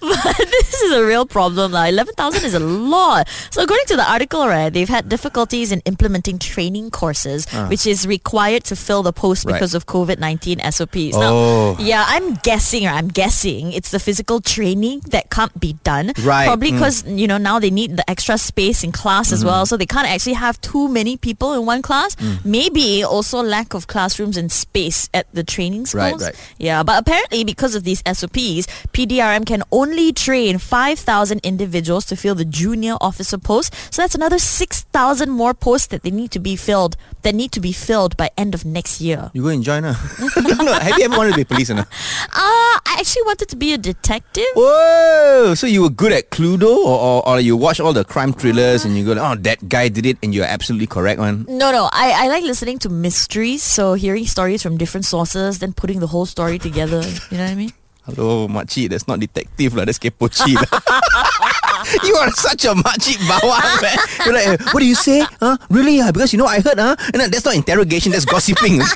but 0.00 0.36
this 0.38 0.82
is 0.82 0.92
a 0.92 1.04
real 1.04 1.26
problem. 1.26 1.72
lah. 1.72 1.86
11,000 1.86 2.44
is 2.44 2.54
a 2.54 2.60
lot. 2.60 3.28
So 3.50 3.62
according 3.62 3.86
to 3.86 3.96
the 3.96 4.08
article, 4.08 4.46
right, 4.46 4.72
they've 4.72 4.88
had 4.88 5.08
difficulties 5.08 5.72
in 5.72 5.80
implementing 5.84 6.38
training 6.38 6.90
courses, 6.90 7.46
ah. 7.52 7.68
which 7.68 7.86
is 7.86 8.06
required 8.06 8.64
to 8.64 8.76
fill 8.76 9.02
the 9.02 9.12
post. 9.12 9.44
Right. 9.44 9.54
because 9.54 9.74
of 9.74 9.86
COVID-19 9.86 10.60
SOPs. 10.72 11.16
Oh. 11.16 11.76
Now, 11.78 11.84
yeah, 11.84 12.04
I'm 12.06 12.34
guessing, 12.42 12.86
or 12.86 12.90
I'm 12.90 13.08
guessing 13.08 13.23
it's 13.28 13.90
the 13.90 13.98
physical 13.98 14.40
training 14.40 15.00
that 15.10 15.30
can't 15.30 15.58
be 15.58 15.74
done. 15.84 16.12
Right. 16.22 16.46
Probably 16.46 16.70
Mm. 16.70 16.74
because, 16.74 17.04
you 17.06 17.26
know, 17.26 17.38
now 17.38 17.58
they 17.58 17.70
need 17.70 17.96
the 17.96 18.08
extra 18.10 18.36
space 18.38 18.84
in 18.84 18.92
class 18.92 19.32
as 19.32 19.40
Mm-hmm. 19.40 19.48
well. 19.48 19.66
So 19.66 19.76
they 19.76 19.86
can't 19.86 20.08
actually 20.08 20.34
have 20.34 20.60
too 20.60 20.88
many 20.88 21.16
people 21.16 21.52
in 21.54 21.66
one 21.66 21.82
class. 21.82 22.14
Mm. 22.16 22.44
Maybe 22.44 23.02
also 23.04 23.42
lack 23.42 23.74
of 23.74 23.86
classrooms 23.86 24.36
and 24.36 24.50
space 24.52 25.08
at 25.14 25.26
the 25.32 25.42
training 25.44 25.86
schools. 25.86 26.20
Right, 26.22 26.32
right. 26.32 26.34
Yeah, 26.58 26.82
but 26.82 26.98
apparently 27.00 27.44
because 27.44 27.74
of 27.74 27.84
these 27.84 28.02
SOPs, 28.06 28.66
PDRM 28.92 29.44
can 29.46 29.62
only 29.72 30.12
train 30.12 30.58
5,000 30.58 31.40
individuals 31.42 32.04
to 32.06 32.16
fill 32.16 32.34
the 32.34 32.44
junior 32.44 32.96
officer 33.00 33.38
post. 33.38 33.72
So 33.90 34.02
that's 34.02 34.14
another 34.14 34.38
6,000 34.38 35.30
more 35.30 35.54
posts 35.54 35.88
that 35.88 36.02
they 36.02 36.10
need 36.10 36.30
to 36.32 36.38
be 36.40 36.56
filled 36.56 36.96
that 37.22 37.34
need 37.34 37.52
to 37.52 37.60
be 37.60 37.72
filled 37.72 38.16
by 38.16 38.30
end 38.36 38.54
of 38.54 38.64
next 38.64 39.00
year. 39.00 39.30
You 39.32 39.42
go 39.42 39.48
and 39.48 39.62
join 39.64 39.84
her. 39.84 39.96
no, 40.42 40.72
have 40.74 40.98
you 40.98 41.04
ever 41.04 41.16
wanted 41.16 41.30
to 41.32 41.36
be 41.36 41.44
police 41.44 41.70
or 41.70 41.74
not? 41.74 41.88
Ah, 42.32 42.80
I 42.86 42.96
actually 42.98 43.13
wanted 43.22 43.48
to 43.48 43.56
be 43.56 43.72
a 43.72 43.78
detective. 43.78 44.44
Whoa! 44.54 45.54
So 45.54 45.66
you 45.66 45.82
were 45.82 45.90
good 45.90 46.12
at 46.12 46.30
Cluedo, 46.30 46.66
or, 46.66 46.98
or, 46.98 47.28
or 47.28 47.40
you 47.40 47.56
watch 47.56 47.80
all 47.80 47.92
the 47.92 48.04
crime 48.04 48.30
uh-huh. 48.30 48.40
thrillers 48.40 48.84
and 48.84 48.96
you 48.96 49.04
go, 49.04 49.12
oh, 49.20 49.34
that 49.36 49.68
guy 49.68 49.88
did 49.88 50.06
it, 50.06 50.18
and 50.22 50.34
you're 50.34 50.44
absolutely 50.46 50.86
correct, 50.86 51.20
one. 51.20 51.44
No, 51.48 51.72
no. 51.72 51.88
I, 51.92 52.24
I 52.24 52.28
like 52.28 52.44
listening 52.44 52.78
to 52.80 52.88
mysteries, 52.88 53.62
so 53.62 53.94
hearing 53.94 54.26
stories 54.26 54.62
from 54.62 54.76
different 54.76 55.06
sources, 55.06 55.58
then 55.58 55.72
putting 55.72 56.00
the 56.00 56.08
whole 56.08 56.26
story 56.26 56.58
together. 56.58 57.02
You 57.30 57.38
know 57.38 57.44
what 57.44 57.52
I 57.52 57.54
mean? 57.54 57.72
Hello, 58.04 58.48
makcik. 58.48 58.90
That's 58.90 59.08
not 59.08 59.20
detective 59.20 59.74
lah. 59.74 59.86
That's 59.86 59.98
kepochi 59.98 60.54
lah. 60.54 60.68
you 62.08 62.14
are 62.16 62.30
such 62.32 62.64
a 62.64 62.74
makcik 62.74 63.18
bawang, 63.28 63.64
man. 63.84 63.98
You're 64.24 64.34
like, 64.34 64.48
eh, 64.48 64.56
what 64.72 64.80
do 64.80 64.86
you 64.86 64.94
say? 64.94 65.24
Huh? 65.40 65.56
Really? 65.70 66.00
Uh? 66.00 66.12
Because 66.12 66.32
you 66.32 66.38
know 66.38 66.46
I 66.46 66.60
heard, 66.60 66.78
huh? 66.78 66.96
And 67.12 67.20
then 67.20 67.30
that's 67.30 67.44
not 67.44 67.54
interrogation. 67.54 68.12
That's 68.12 68.24
gossiping. 68.24 68.80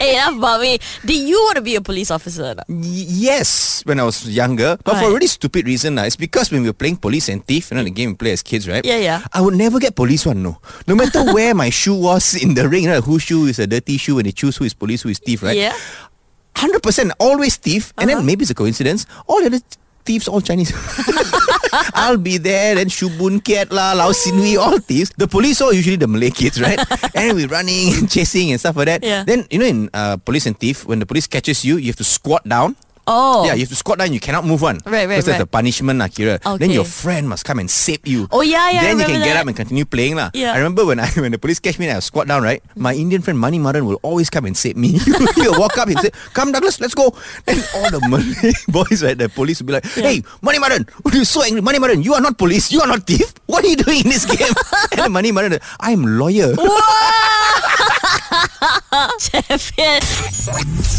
Hey, 0.00 0.14
enough 0.16 0.36
about 0.36 0.60
me. 0.60 0.78
Did 1.04 1.26
you 1.28 1.36
want 1.48 1.56
to 1.56 1.62
be 1.62 1.74
a 1.76 1.80
police 1.80 2.10
officer? 2.10 2.54
Y- 2.68 3.08
yes, 3.32 3.82
when 3.84 3.98
I 4.00 4.04
was 4.04 4.28
younger, 4.28 4.76
but 4.84 4.96
for 5.00 5.08
a 5.08 5.12
really 5.12 5.26
stupid 5.26 5.66
reason. 5.66 5.96
lah. 5.96 6.04
It's 6.04 6.16
because 6.16 6.50
when 6.52 6.62
we 6.62 6.68
were 6.68 6.76
playing 6.76 6.96
police 6.96 7.28
and 7.28 7.44
thief, 7.44 7.70
you 7.70 7.76
know, 7.76 7.84
the 7.84 7.90
game 7.90 8.10
we 8.10 8.16
play 8.16 8.32
as 8.32 8.42
kids, 8.42 8.68
right? 8.68 8.84
Yeah, 8.84 8.98
yeah. 8.98 9.20
I 9.32 9.40
would 9.40 9.54
never 9.54 9.78
get 9.78 9.94
police 9.96 10.26
one, 10.26 10.42
no. 10.42 10.58
No 10.86 10.94
matter 10.94 11.24
where 11.32 11.54
my 11.54 11.70
shoe 11.70 11.96
was 11.96 12.34
in 12.36 12.54
the 12.54 12.68
ring, 12.68 12.84
you 12.84 12.90
know, 12.90 13.00
whose 13.00 13.22
shoe 13.22 13.46
is 13.46 13.58
a 13.58 13.66
dirty 13.66 13.96
shoe, 13.96 14.18
and 14.18 14.26
they 14.26 14.32
choose 14.32 14.56
who 14.56 14.64
is 14.64 14.74
police, 14.74 15.02
who 15.02 15.08
is 15.08 15.18
thief, 15.18 15.42
right? 15.42 15.56
Yeah. 15.56 15.74
Hundred 16.56 16.82
percent, 16.82 17.12
always 17.20 17.56
thief, 17.56 17.92
and 17.98 18.08
then 18.08 18.24
maybe 18.24 18.42
it's 18.42 18.50
a 18.50 18.54
coincidence. 18.54 19.04
All 19.26 19.40
the 19.40 19.46
other 19.46 19.60
thieves, 20.06 20.30
all 20.30 20.40
Chinese. 20.40 20.70
I'll 21.98 22.16
be 22.16 22.38
there, 22.38 22.78
then 22.78 22.86
Shubun 22.86 23.42
Kiat 23.42 23.74
lah, 23.74 23.92
Lao 23.98 24.14
Sinwi, 24.14 24.54
all 24.56 24.78
thieves. 24.78 25.10
The 25.18 25.26
police 25.26 25.60
are 25.60 25.74
usually 25.74 25.98
the 25.98 26.06
Malay 26.06 26.30
kids, 26.30 26.62
right? 26.62 26.78
and 27.18 27.34
we're 27.34 27.50
running 27.50 27.92
and 27.98 28.06
chasing 28.06 28.54
and 28.54 28.60
stuff 28.60 28.76
like 28.78 28.86
that. 28.86 29.02
Yeah. 29.02 29.24
Then 29.26 29.44
you 29.50 29.58
know 29.58 29.66
in 29.66 29.90
uh, 29.90 30.16
police 30.22 30.46
and 30.46 30.54
thief, 30.54 30.86
when 30.86 31.02
the 31.02 31.06
police 31.06 31.26
catches 31.26 31.64
you, 31.66 31.76
you 31.76 31.90
have 31.90 32.00
to 32.00 32.06
squat 32.06 32.46
down. 32.46 32.78
Oh. 33.06 33.46
Yeah, 33.46 33.54
you 33.54 33.60
have 33.62 33.70
to 33.70 33.76
squat 33.78 33.98
down. 34.02 34.12
You 34.12 34.18
cannot 34.20 34.44
move 34.44 34.62
one. 34.62 34.82
Right, 34.84 35.06
right, 35.06 35.06
Because 35.06 35.26
that's 35.30 35.38
right. 35.38 35.46
the 35.46 35.50
punishment, 35.50 35.98
lah, 36.02 36.10
Kira. 36.10 36.42
Then 36.58 36.70
your 36.74 36.84
friend 36.84 37.28
must 37.30 37.44
come 37.46 37.58
and 37.62 37.70
save 37.70 38.02
you. 38.06 38.26
Oh, 38.34 38.42
yeah, 38.42 38.66
yeah, 38.70 38.82
I 38.82 38.90
Then 38.90 38.98
you 38.98 39.04
can 39.06 39.14
remember 39.22 39.26
get 39.30 39.36
up 39.38 39.46
and 39.46 39.56
continue 39.56 39.84
playing, 39.86 40.16
lah. 40.18 40.30
Yeah. 40.34 40.52
I 40.52 40.58
remember 40.58 40.82
when 40.84 40.98
I 40.98 41.06
when 41.22 41.30
the 41.30 41.38
police 41.38 41.62
catch 41.62 41.78
me 41.78 41.86
and 41.86 41.96
I 41.96 42.00
squat 42.02 42.26
down, 42.26 42.42
right? 42.42 42.58
My 42.74 42.94
Indian 42.98 43.22
friend 43.22 43.38
Mani 43.38 43.58
Maran 43.62 43.86
will 43.86 44.02
always 44.02 44.26
come 44.28 44.44
and 44.46 44.56
save 44.58 44.74
me. 44.76 44.98
He'll 45.38 45.54
walk 45.58 45.78
up 45.78 45.86
and 45.86 45.98
say, 46.02 46.10
"Come, 46.34 46.50
Douglas, 46.50 46.82
let's 46.82 46.98
go." 46.98 47.14
And 47.46 47.62
all 47.78 47.90
the 47.94 48.02
Malay 48.10 48.52
boys, 48.74 49.06
right? 49.06 49.14
The 49.16 49.30
police 49.30 49.62
will 49.62 49.70
be 49.70 49.78
like, 49.78 49.86
"Hey, 49.94 50.26
Mani 50.42 50.58
Maran, 50.58 50.82
you're 51.14 51.22
so 51.24 51.46
angry, 51.46 51.62
Mani 51.62 51.78
Maran. 51.78 52.02
You 52.02 52.14
are 52.18 52.20
not 52.24 52.34
police. 52.36 52.74
You 52.74 52.82
are 52.82 52.90
not 52.90 53.06
thief. 53.06 53.30
What 53.46 53.62
are 53.62 53.70
you 53.70 53.78
doing 53.78 54.02
in 54.02 54.10
this 54.10 54.26
game?" 54.26 54.50
and 54.98 55.12
Mani 55.14 55.30
Maran, 55.30 55.62
I'm 55.78 56.02
lawyer. 56.18 56.58
Champion. 59.18 60.00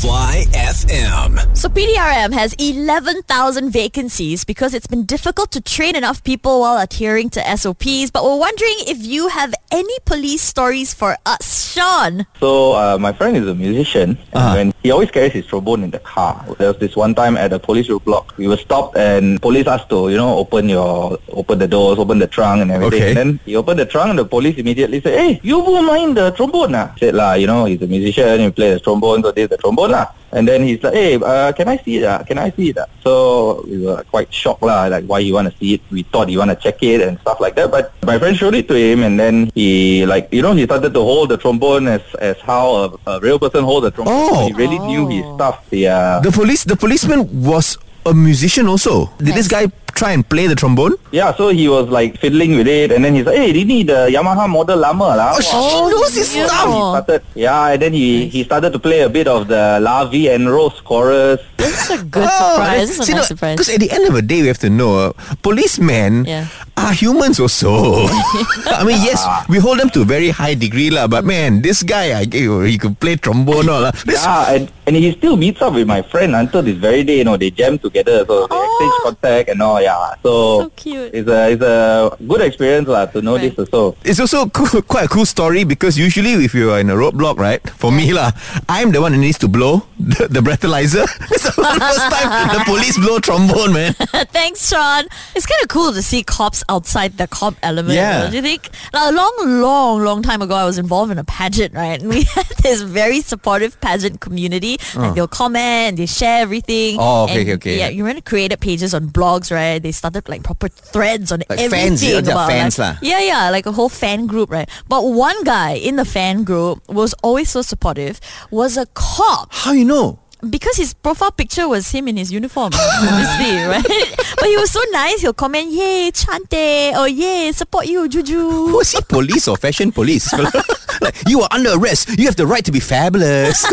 Fly 0.01 0.45
FM. 0.53 1.55
So 1.55 1.69
PDRM 1.69 2.33
has 2.33 2.53
11,000 2.59 3.69
vacancies 3.71 4.43
because 4.45 4.73
it's 4.73 4.87
been 4.87 5.05
difficult 5.05 5.51
to 5.51 5.61
train 5.61 5.95
enough 5.95 6.23
people 6.23 6.61
while 6.61 6.77
adhering 6.77 7.29
to 7.31 7.41
SOPs. 7.57 8.11
But 8.11 8.23
we're 8.23 8.37
wondering 8.37 8.75
if 8.87 9.05
you 9.05 9.29
have 9.29 9.53
any 9.71 9.97
police 10.05 10.41
stories 10.41 10.93
for 10.93 11.17
us. 11.25 11.67
Sean. 11.73 12.25
So 12.39 12.73
uh, 12.73 12.97
my 12.99 13.13
friend 13.13 13.37
is 13.37 13.47
a 13.47 13.53
musician, 13.55 14.17
and 14.33 14.37
Uh-huh. 14.37 14.55
when 14.55 14.73
he 14.83 14.89
always 14.91 15.11
carries 15.11 15.33
his 15.33 15.45
trombone 15.45 15.83
in 15.83 15.91
the 15.91 15.99
car. 15.99 16.45
There 16.57 16.69
was 16.69 16.77
this 16.79 16.95
one 16.95 17.13
time 17.13 17.37
at 17.37 17.51
a 17.53 17.59
police 17.59 17.87
roadblock. 17.87 18.35
We 18.37 18.47
were 18.47 18.57
stopped, 18.57 18.97
and 18.97 19.41
police 19.41 19.67
asked 19.67 19.89
to, 19.89 20.09
you 20.09 20.17
know, 20.17 20.37
open 20.37 20.69
your, 20.69 21.19
open 21.29 21.59
the 21.59 21.67
doors, 21.67 21.99
open 21.99 22.19
the 22.19 22.27
trunk, 22.27 22.61
and 22.61 22.71
everything. 22.71 23.01
Okay. 23.01 23.09
And 23.09 23.17
then 23.17 23.39
he 23.45 23.55
opened 23.55 23.79
the 23.79 23.85
trunk, 23.85 24.09
and 24.11 24.19
the 24.19 24.25
police 24.25 24.57
immediately 24.57 25.01
said, 25.01 25.19
"Hey, 25.19 25.39
you 25.43 25.59
won't 25.59 25.85
mind 25.85 26.17
the 26.17 26.31
trombone?" 26.31 26.73
Ah, 26.73 26.93
said 26.99 27.13
lah, 27.13 27.26
you 27.33 27.47
know, 27.47 27.65
he's 27.65 27.81
a 27.81 27.87
musician, 27.87 28.39
he 28.39 28.49
plays 28.51 28.75
the 28.75 28.79
trombone, 28.79 29.23
so 29.23 29.31
this 29.31 29.43
is 29.43 29.49
the 29.49 29.57
trombone 29.57 29.91
lah. 29.91 30.07
And 30.31 30.47
then 30.47 30.63
he's 30.63 30.83
like, 30.83 30.93
"Hey, 30.93 31.15
uh, 31.15 31.51
can 31.53 31.67
I 31.67 31.77
see 31.77 31.97
it? 31.97 32.05
Ah? 32.05 32.19
Can 32.23 32.37
I 32.37 32.51
see 32.51 32.69
it?" 32.69 32.77
Ah? 32.77 32.85
So 33.01 33.63
we 33.63 33.87
were 33.87 34.03
quite 34.11 34.27
shocked 34.27 34.61
lah, 34.61 34.87
like 34.91 35.05
why 35.07 35.19
you 35.19 35.33
want 35.33 35.47
to 35.47 35.55
see 35.57 35.75
it? 35.75 35.81
We 35.89 36.03
thought 36.03 36.27
you 36.27 36.39
want 36.39 36.51
to 36.51 36.59
check 36.59 36.83
it 36.83 36.99
and 36.99 37.17
stuff 37.23 37.39
like 37.39 37.55
that. 37.55 37.71
But 37.71 37.95
my 38.03 38.19
friend 38.19 38.35
showed 38.35 38.53
it 38.53 38.67
to 38.67 38.75
him, 38.75 39.03
and 39.03 39.17
then 39.19 39.49
he 39.55 40.05
like, 40.05 40.27
you 40.31 40.43
know, 40.43 40.51
he 40.51 40.67
started 40.67 40.93
to 40.93 40.99
hold 40.99 41.31
the 41.31 41.37
trombone 41.39 41.87
as 41.87 42.03
as 42.19 42.35
how 42.43 42.75
a, 42.75 42.85
a 43.07 43.19
real 43.23 43.39
person 43.39 43.63
holds 43.63 43.87
a 43.87 43.91
trombone. 43.91 44.19
Oh. 44.19 44.35
So 44.35 44.39
he 44.47 44.53
really 44.53 44.79
knew 44.83 45.07
his 45.07 45.23
stuff. 45.39 45.63
Yeah. 45.71 46.19
The 46.19 46.31
police, 46.31 46.67
the 46.67 46.75
policeman 46.75 47.23
was 47.31 47.79
a 48.05 48.13
musician 48.13 48.67
also. 48.67 49.11
Did 49.19 49.35
this 49.35 49.47
guy 49.47 49.71
try 49.97 50.13
and 50.13 50.21
play 50.21 50.45
the 50.45 50.53
trombone? 50.53 50.93
Yeah, 51.11 51.33
so 51.33 51.49
he 51.49 51.65
was 51.67 51.89
like 51.89 52.21
fiddling 52.21 52.53
with 52.53 52.69
it, 52.69 52.93
and 52.93 53.01
then 53.01 53.17
he's 53.17 53.25
like, 53.25 53.37
"Hey, 53.41 53.49
Rini, 53.57 53.81
the 53.81 54.07
Yamaha 54.13 54.45
model 54.45 54.77
lama 54.77 55.17
lah." 55.17 55.33
Oh, 55.33 55.41
she 55.41 55.57
knows 55.57 56.13
his 56.13 56.29
beautiful. 56.29 56.53
stuff. 56.53 56.69
He 56.69 56.81
started, 56.93 57.19
yeah, 57.33 57.73
and 57.73 57.79
then 57.81 57.93
he 57.97 58.29
he 58.29 58.45
started 58.45 58.71
to 58.75 58.79
play 58.79 59.01
a 59.01 59.09
bit 59.09 59.25
of 59.25 59.49
the 59.49 59.81
La 59.81 60.05
Vie 60.05 60.29
en 60.29 60.45
Rose 60.45 60.77
chorus. 60.85 61.41
That's 61.57 61.89
a 61.89 61.99
good 62.05 62.29
surprise. 62.29 62.95
That's 62.95 63.09
a 63.09 63.15
nice 63.17 63.27
surprise. 63.33 63.55
Because 63.57 63.73
at 63.73 63.81
the 63.81 63.89
end 63.89 64.05
of 64.05 64.13
the 64.13 64.21
day, 64.21 64.45
we 64.45 64.47
have 64.53 64.61
to 64.61 64.69
know, 64.69 65.09
uh, 65.09 65.17
policemen 65.41 66.27
Yeah. 66.27 66.45
are 66.77 66.93
humans 66.93 67.39
also. 67.41 68.05
I 68.77 68.83
mean, 68.85 69.01
yes, 69.01 69.23
we 69.49 69.57
hold 69.57 69.79
them 69.81 69.89
to 69.97 70.03
a 70.03 70.07
very 70.07 70.29
high 70.29 70.53
degree, 70.53 70.91
lah. 70.93 71.07
But 71.07 71.25
man, 71.25 71.63
this 71.65 71.81
guy, 71.81 72.13
I, 72.13 72.29
he 72.29 72.77
could 72.77 72.99
play 73.01 73.15
trombone, 73.17 73.67
all, 73.71 73.81
lah. 73.89 73.91
Yeah, 74.05 74.53
and, 74.53 74.63
and 74.85 74.93
he 74.95 75.11
still 75.17 75.35
meets 75.35 75.61
up 75.63 75.73
with 75.73 75.87
my 75.87 76.03
friend 76.05 76.35
until 76.35 76.61
this 76.61 76.77
very 76.77 77.01
day. 77.03 77.17
You 77.19 77.25
know, 77.25 77.37
they 77.39 77.49
jam 77.49 77.79
together, 77.79 78.21
so 78.27 78.45
they 78.47 78.66
exchange 78.77 78.93
oh. 78.95 79.01
contact 79.03 79.49
and 79.49 79.61
all. 79.61 79.81
Yeah, 79.81 80.15
so, 80.23 80.61
So 80.61 80.69
cute. 80.75 81.11
It's 81.13 81.29
a 81.29 81.51
it's 81.51 81.63
a 81.63 82.17
good 82.27 82.41
experience 82.41 82.87
lah 82.87 83.05
to 83.07 83.21
know 83.21 83.35
Right. 83.35 83.55
this 83.55 83.69
also. 83.73 83.95
It's 84.03 84.19
also 84.19 84.47
cool, 84.57 84.81
quite 84.81 85.05
a 85.05 85.07
cool 85.07 85.25
story 85.25 85.63
because 85.63 85.97
usually 85.97 86.33
if 86.45 86.53
you 86.53 86.71
are 86.71 86.79
in 86.79 86.89
a 86.89 86.95
roadblock, 86.95 87.37
right? 87.37 87.61
For 87.77 87.91
me 87.91 88.13
lah, 88.13 88.31
I'm 88.69 88.91
the 88.91 89.01
one 89.01 89.13
who 89.13 89.19
needs 89.19 89.37
to 89.39 89.47
blow 89.47 89.85
the, 89.99 90.27
the 90.29 90.41
breathalyzer. 90.41 91.05
It's 91.37 91.43
the 91.43 91.51
first 91.53 92.05
time 92.13 92.29
the 92.57 92.63
police 92.65 92.97
blow 92.97 93.19
trombone, 93.19 93.73
man. 93.73 93.93
Thanks, 94.33 94.69
Sean. 94.69 95.05
It's 95.35 95.45
kind 95.45 95.61
of 95.61 95.69
cool 95.69 95.93
to 95.93 96.01
see 96.01 96.23
cops 96.23 96.63
outside 96.69 97.17
the 97.17 97.27
cop 97.27 97.55
element. 97.61 97.95
Yeah. 97.95 98.23
Don't 98.23 98.33
you 98.33 98.41
think? 98.41 98.69
Now, 98.93 99.09
a 99.09 99.13
long, 99.13 99.35
long, 99.61 100.03
long 100.03 100.21
time 100.23 100.41
ago, 100.41 100.55
I 100.55 100.65
was 100.65 100.77
involved 100.77 101.11
in 101.11 101.17
a 101.17 101.23
pageant, 101.23 101.73
right? 101.73 101.99
And 102.01 102.09
we 102.09 102.23
had 102.23 102.47
this 102.63 102.81
very 102.81 103.21
supportive 103.21 103.79
pageant 103.81 104.19
community. 104.21 104.77
Like 104.95 105.11
oh. 105.11 105.13
they'll 105.13 105.27
comment, 105.27 105.97
they 105.97 106.05
share 106.05 106.41
everything. 106.41 106.97
Oh, 106.99 107.23
okay, 107.25 107.41
And, 107.41 107.41
okay, 107.41 107.53
okay. 107.55 107.79
Yeah, 107.79 107.89
you 107.89 108.03
remember 108.03 108.21
created 108.21 108.59
pages 108.67 108.93
on 108.93 109.07
blogs, 109.07 109.47
right? 109.49 109.79
They 109.79 109.93
started 109.95 110.27
like 110.27 110.43
proper 110.43 110.67
threads 110.67 111.31
on 111.31 111.39
Like 111.47 111.59
everything 111.59 111.95
fans, 111.97 112.27
about 112.27 112.49
fans 112.51 112.77
like, 112.77 112.97
yeah, 113.01 113.21
yeah, 113.23 113.49
like 113.49 113.65
a 113.65 113.71
whole 113.71 113.87
fan 113.87 114.27
group, 114.27 114.51
right? 114.51 114.67
But 114.91 115.07
one 115.07 115.39
guy 115.43 115.79
in 115.79 115.95
the 115.95 116.03
fan 116.03 116.43
group 116.43 116.83
was 116.89 117.15
always 117.23 117.49
so 117.49 117.61
supportive. 117.61 118.19
Was 118.51 118.75
a 118.75 118.85
cop 118.93 119.47
How 119.51 119.71
you 119.71 119.85
know? 119.85 120.19
Because 120.49 120.77
his 120.77 120.93
profile 120.93 121.31
picture 121.31 121.67
was 121.67 121.89
him 121.91 122.07
in 122.07 122.17
his 122.17 122.31
uniform, 122.31 122.71
obviously, 122.73 123.55
right? 123.73 124.15
But 124.35 124.45
he 124.45 124.57
was 124.57 124.71
so 124.71 124.81
nice. 124.91 125.21
He'll 125.21 125.33
comment, 125.33 125.71
"Yay, 125.71 126.11
chante!" 126.11 126.93
or 126.97 127.07
"Yay, 127.07 127.51
support 127.51 127.87
you, 127.87 128.07
Juju." 128.07 128.73
Was 128.73 128.91
he 128.91 129.01
police 129.01 129.47
or 129.47 129.57
fashion 129.57 129.91
police? 129.91 130.31
like, 131.01 131.15
you 131.27 131.41
are 131.41 131.49
under 131.51 131.71
arrest. 131.75 132.17
You 132.17 132.25
have 132.25 132.35
the 132.35 132.47
right 132.47 132.63
to 132.65 132.71
be 132.71 132.79
fabulous. 132.79 133.65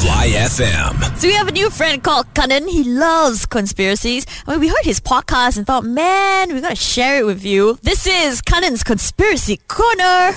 Fly 0.00 0.28
FM. 0.36 1.18
So 1.18 1.28
we 1.28 1.34
have 1.34 1.48
a 1.48 1.52
new 1.52 1.70
friend 1.70 2.02
called 2.02 2.26
Kanan. 2.34 2.68
He 2.68 2.84
loves 2.84 3.46
conspiracies. 3.46 4.26
When 4.44 4.60
we 4.60 4.68
heard 4.68 4.84
his 4.84 5.00
podcast 5.00 5.56
and 5.56 5.66
thought, 5.66 5.84
man, 5.84 6.52
we 6.52 6.60
gotta 6.60 6.76
share 6.76 7.18
it 7.18 7.26
with 7.26 7.44
you. 7.44 7.78
This 7.82 8.06
is 8.06 8.42
Kanan's 8.42 8.84
conspiracy 8.84 9.58
corner. 9.68 10.36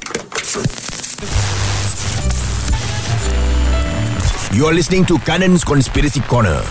You're 4.58 4.74
listening 4.74 5.06
to 5.06 5.20
Kanan's 5.20 5.64
Conspiracy 5.64 6.20
Corner. 6.22 6.64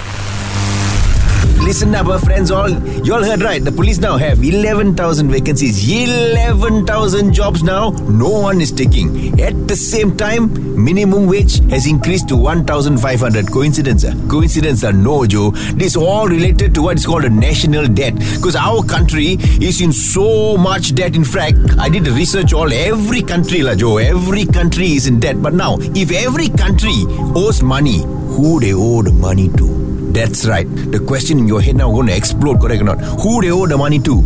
Listen 1.67 1.97
up, 1.97 2.07
our 2.07 2.21
friends 2.21 2.53
all. 2.53 2.71
You 3.05 3.13
all 3.15 3.25
heard 3.25 3.43
right. 3.43 3.63
The 3.63 3.73
police 3.73 3.99
now 3.99 4.17
have 4.17 4.45
11,000 4.45 5.29
vacancies. 5.29 5.83
11,000 5.91 7.33
jobs 7.33 7.65
now. 7.65 7.91
No 7.91 8.29
one 8.29 8.61
is 8.61 8.71
taking. 8.71 9.41
At 9.41 9.67
the 9.67 9.75
same 9.75 10.17
time, 10.17 10.47
minimum 10.81 11.27
wage 11.27 11.59
has 11.71 11.89
increased 11.89 12.29
to 12.29 12.37
1,500. 12.37 13.51
Coincidence? 13.51 14.05
ah? 14.05 14.15
Coincidence 14.29 14.85
are 14.85 14.93
no, 14.93 15.27
Joe. 15.27 15.51
This 15.75 15.97
all 15.97 16.29
related 16.29 16.73
to 16.77 16.83
what 16.83 16.99
is 16.99 17.05
called 17.05 17.25
a 17.25 17.31
national 17.31 17.89
debt. 17.89 18.15
Because 18.15 18.55
our 18.55 18.85
country 18.85 19.37
is 19.61 19.81
in 19.81 19.93
so 19.93 20.57
much 20.57 20.95
debt. 20.95 21.17
In 21.17 21.25
fact, 21.25 21.59
I 21.81 21.89
did 21.89 22.07
research 22.07 22.53
all. 22.53 22.73
Every 22.73 23.23
country, 23.23 23.63
la, 23.63 23.75
Joe. 23.75 23.97
Every 23.97 24.47
country 24.47 24.93
is 24.93 25.09
in 25.09 25.19
debt. 25.19 25.43
But 25.43 25.55
now, 25.55 25.79
if 25.81 26.13
every 26.13 26.49
country 26.49 26.95
owes 27.35 27.61
money, 27.61 28.03
who 28.37 28.61
they 28.61 28.73
owe 28.73 29.03
the 29.03 29.11
money 29.11 29.49
to? 29.57 29.86
That's 30.17 30.47
right. 30.47 30.65
The 30.65 30.99
question 30.99 31.39
in 31.39 31.47
your 31.47 31.61
head 31.61 31.77
now 31.77 31.91
going 31.93 32.07
to 32.07 32.17
explode, 32.17 32.59
correct 32.59 32.81
or 32.81 32.87
not? 32.87 33.03
Who 33.21 33.43
do 33.43 33.49
they 33.49 33.53
owe 33.53 33.67
the 33.67 33.77
money 33.77 33.99
to? 33.99 34.25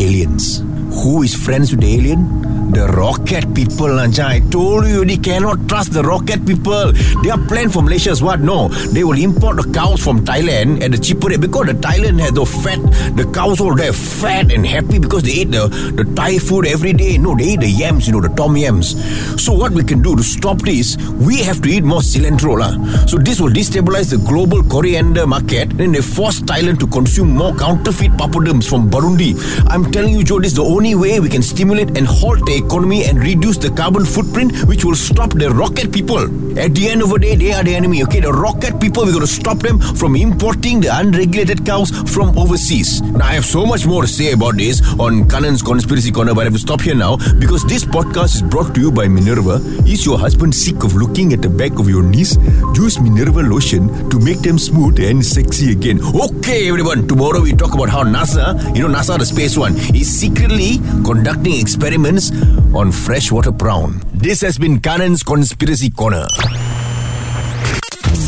Aliens. 0.00 0.58
Who 1.04 1.22
is 1.22 1.36
friends 1.36 1.70
with 1.70 1.82
the 1.82 1.94
alien? 1.94 2.49
The 2.70 2.86
rocket 2.86 3.52
people, 3.52 3.88
Lancha. 3.88 4.24
I 4.24 4.38
told 4.48 4.86
you 4.86 4.98
already 4.98 5.16
cannot 5.16 5.68
trust 5.68 5.92
the 5.92 6.04
rocket 6.04 6.46
people. 6.46 6.92
They 7.22 7.30
are 7.30 7.38
planned 7.48 7.72
for 7.72 7.82
Malaysia's 7.82 8.22
what? 8.22 8.38
No. 8.40 8.68
They 8.68 9.02
will 9.02 9.18
import 9.18 9.56
the 9.56 9.72
cows 9.72 10.00
from 10.02 10.24
Thailand 10.24 10.80
at 10.80 10.92
the 10.92 10.98
cheaper 10.98 11.28
rate 11.28 11.40
because 11.40 11.66
the 11.66 11.72
Thailand 11.74 12.20
has 12.20 12.30
the 12.30 12.46
fat, 12.46 12.78
the 13.16 13.28
cows 13.34 13.60
all 13.60 13.74
there 13.74 13.92
fat 13.92 14.52
and 14.52 14.64
happy 14.64 15.00
because 15.00 15.24
they 15.24 15.32
eat 15.42 15.50
the, 15.50 15.66
the 15.96 16.04
Thai 16.14 16.38
food 16.38 16.64
every 16.66 16.92
day. 16.92 17.18
No, 17.18 17.34
they 17.36 17.54
eat 17.54 17.60
the 17.60 17.68
yams, 17.68 18.06
you 18.06 18.12
know, 18.12 18.20
the 18.20 18.28
tom 18.28 18.56
yams. 18.56 18.94
So 19.42 19.52
what 19.52 19.72
we 19.72 19.82
can 19.82 20.00
do 20.00 20.14
to 20.14 20.22
stop 20.22 20.58
this, 20.62 20.96
we 21.18 21.42
have 21.42 21.60
to 21.62 21.68
eat 21.68 21.82
more 21.82 22.00
cilantro. 22.00 22.56
lah. 22.56 22.78
So 23.06 23.18
this 23.18 23.40
will 23.40 23.50
destabilize 23.50 24.10
the 24.10 24.18
global 24.18 24.62
coriander 24.62 25.26
market. 25.26 25.70
Then 25.76 25.90
they 25.90 26.02
force 26.02 26.40
Thailand 26.40 26.78
to 26.80 26.86
consume 26.86 27.34
more 27.34 27.54
counterfeit 27.56 28.12
papadums 28.12 28.68
from 28.68 28.88
Burundi. 28.88 29.34
I'm 29.66 29.90
telling 29.90 30.14
you, 30.14 30.22
Joe, 30.22 30.38
this 30.38 30.52
is 30.52 30.56
the 30.58 30.64
only 30.64 30.94
way 30.94 31.18
we 31.18 31.28
can 31.28 31.42
stimulate 31.42 31.96
and 31.98 32.06
halt 32.06 32.46
the 32.46 32.59
economy 32.64 33.04
and 33.04 33.18
reduce 33.18 33.56
the 33.56 33.70
carbon 33.70 34.04
footprint, 34.04 34.64
which 34.64 34.84
will 34.84 34.94
stop 34.94 35.30
the 35.30 35.50
rocket 35.50 35.92
people. 35.92 36.22
At 36.58 36.74
the 36.74 36.88
end 36.88 37.02
of 37.02 37.10
the 37.10 37.18
day, 37.18 37.36
they 37.36 37.52
are 37.52 37.62
the 37.62 37.74
enemy. 37.74 38.02
Okay, 38.04 38.20
the 38.20 38.32
rocket 38.32 38.80
people, 38.80 39.04
we're 39.04 39.12
going 39.12 39.26
to 39.26 39.26
stop 39.26 39.58
them 39.58 39.78
from 39.80 40.16
importing 40.16 40.80
the 40.80 40.88
unregulated 40.88 41.64
cows 41.64 41.90
from 42.12 42.36
overseas. 42.38 43.00
Now, 43.02 43.26
I 43.26 43.34
have 43.34 43.44
so 43.44 43.64
much 43.66 43.86
more 43.86 44.02
to 44.02 44.08
say 44.08 44.32
about 44.32 44.56
this 44.56 44.82
on 44.98 45.28
Kanan's 45.28 45.62
Conspiracy 45.62 46.10
Corner, 46.10 46.34
but 46.34 46.42
I 46.42 46.44
have 46.44 46.52
to 46.54 46.58
stop 46.58 46.80
here 46.80 46.94
now 46.94 47.16
because 47.38 47.64
this 47.64 47.84
podcast 47.84 48.36
is 48.36 48.42
brought 48.42 48.74
to 48.74 48.80
you 48.80 48.90
by 48.90 49.08
Minerva. 49.08 49.60
Is 49.86 50.04
your 50.04 50.18
husband 50.18 50.54
sick 50.54 50.84
of 50.84 50.94
looking 50.94 51.32
at 51.32 51.42
the 51.42 51.48
back 51.48 51.78
of 51.78 51.88
your 51.88 52.02
knees? 52.02 52.36
Use 52.74 53.00
Minerva 53.00 53.42
lotion 53.42 53.88
to 54.10 54.18
make 54.18 54.40
them 54.40 54.58
smooth 54.58 54.98
and 55.00 55.24
sexy 55.24 55.72
again. 55.72 56.00
Okay, 56.02 56.68
everyone, 56.68 57.06
tomorrow 57.06 57.40
we 57.40 57.52
talk 57.52 57.74
about 57.74 57.88
how 57.88 58.02
NASA, 58.02 58.58
you 58.74 58.86
know, 58.86 58.88
NASA, 58.88 59.18
the 59.18 59.26
space 59.26 59.56
one, 59.56 59.76
is 59.94 60.08
secretly 60.10 60.78
conducting 61.04 61.58
experiments 61.60 62.30
on 62.74 62.92
freshwater 62.92 63.52
prawn. 63.52 64.00
This 64.12 64.40
has 64.42 64.58
been 64.58 64.80
Kanan's 64.80 65.22
Conspiracy 65.22 65.90
Corner. 65.90 66.26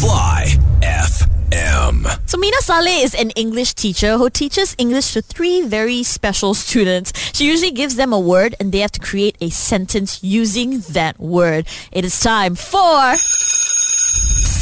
Fly 0.00 0.46
FM. 0.82 2.28
So 2.28 2.38
Mina 2.38 2.56
Saleh 2.60 3.04
is 3.04 3.14
an 3.14 3.30
English 3.30 3.74
teacher 3.74 4.18
who 4.18 4.30
teaches 4.30 4.74
English 4.78 5.12
to 5.12 5.22
three 5.22 5.62
very 5.62 6.02
special 6.02 6.54
students. 6.54 7.12
She 7.32 7.46
usually 7.46 7.70
gives 7.70 7.96
them 7.96 8.12
a 8.12 8.18
word 8.20 8.54
and 8.58 8.72
they 8.72 8.78
have 8.78 8.92
to 8.92 9.00
create 9.00 9.36
a 9.40 9.50
sentence 9.50 10.22
using 10.22 10.80
that 10.90 11.18
word. 11.18 11.66
It 11.92 12.04
is 12.04 12.18
time 12.20 12.54
for 12.54 13.14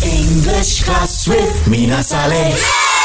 English 0.02 0.82
class 0.84 1.28
with 1.28 1.68
Mina 1.68 2.02
Saleh. 2.02 2.99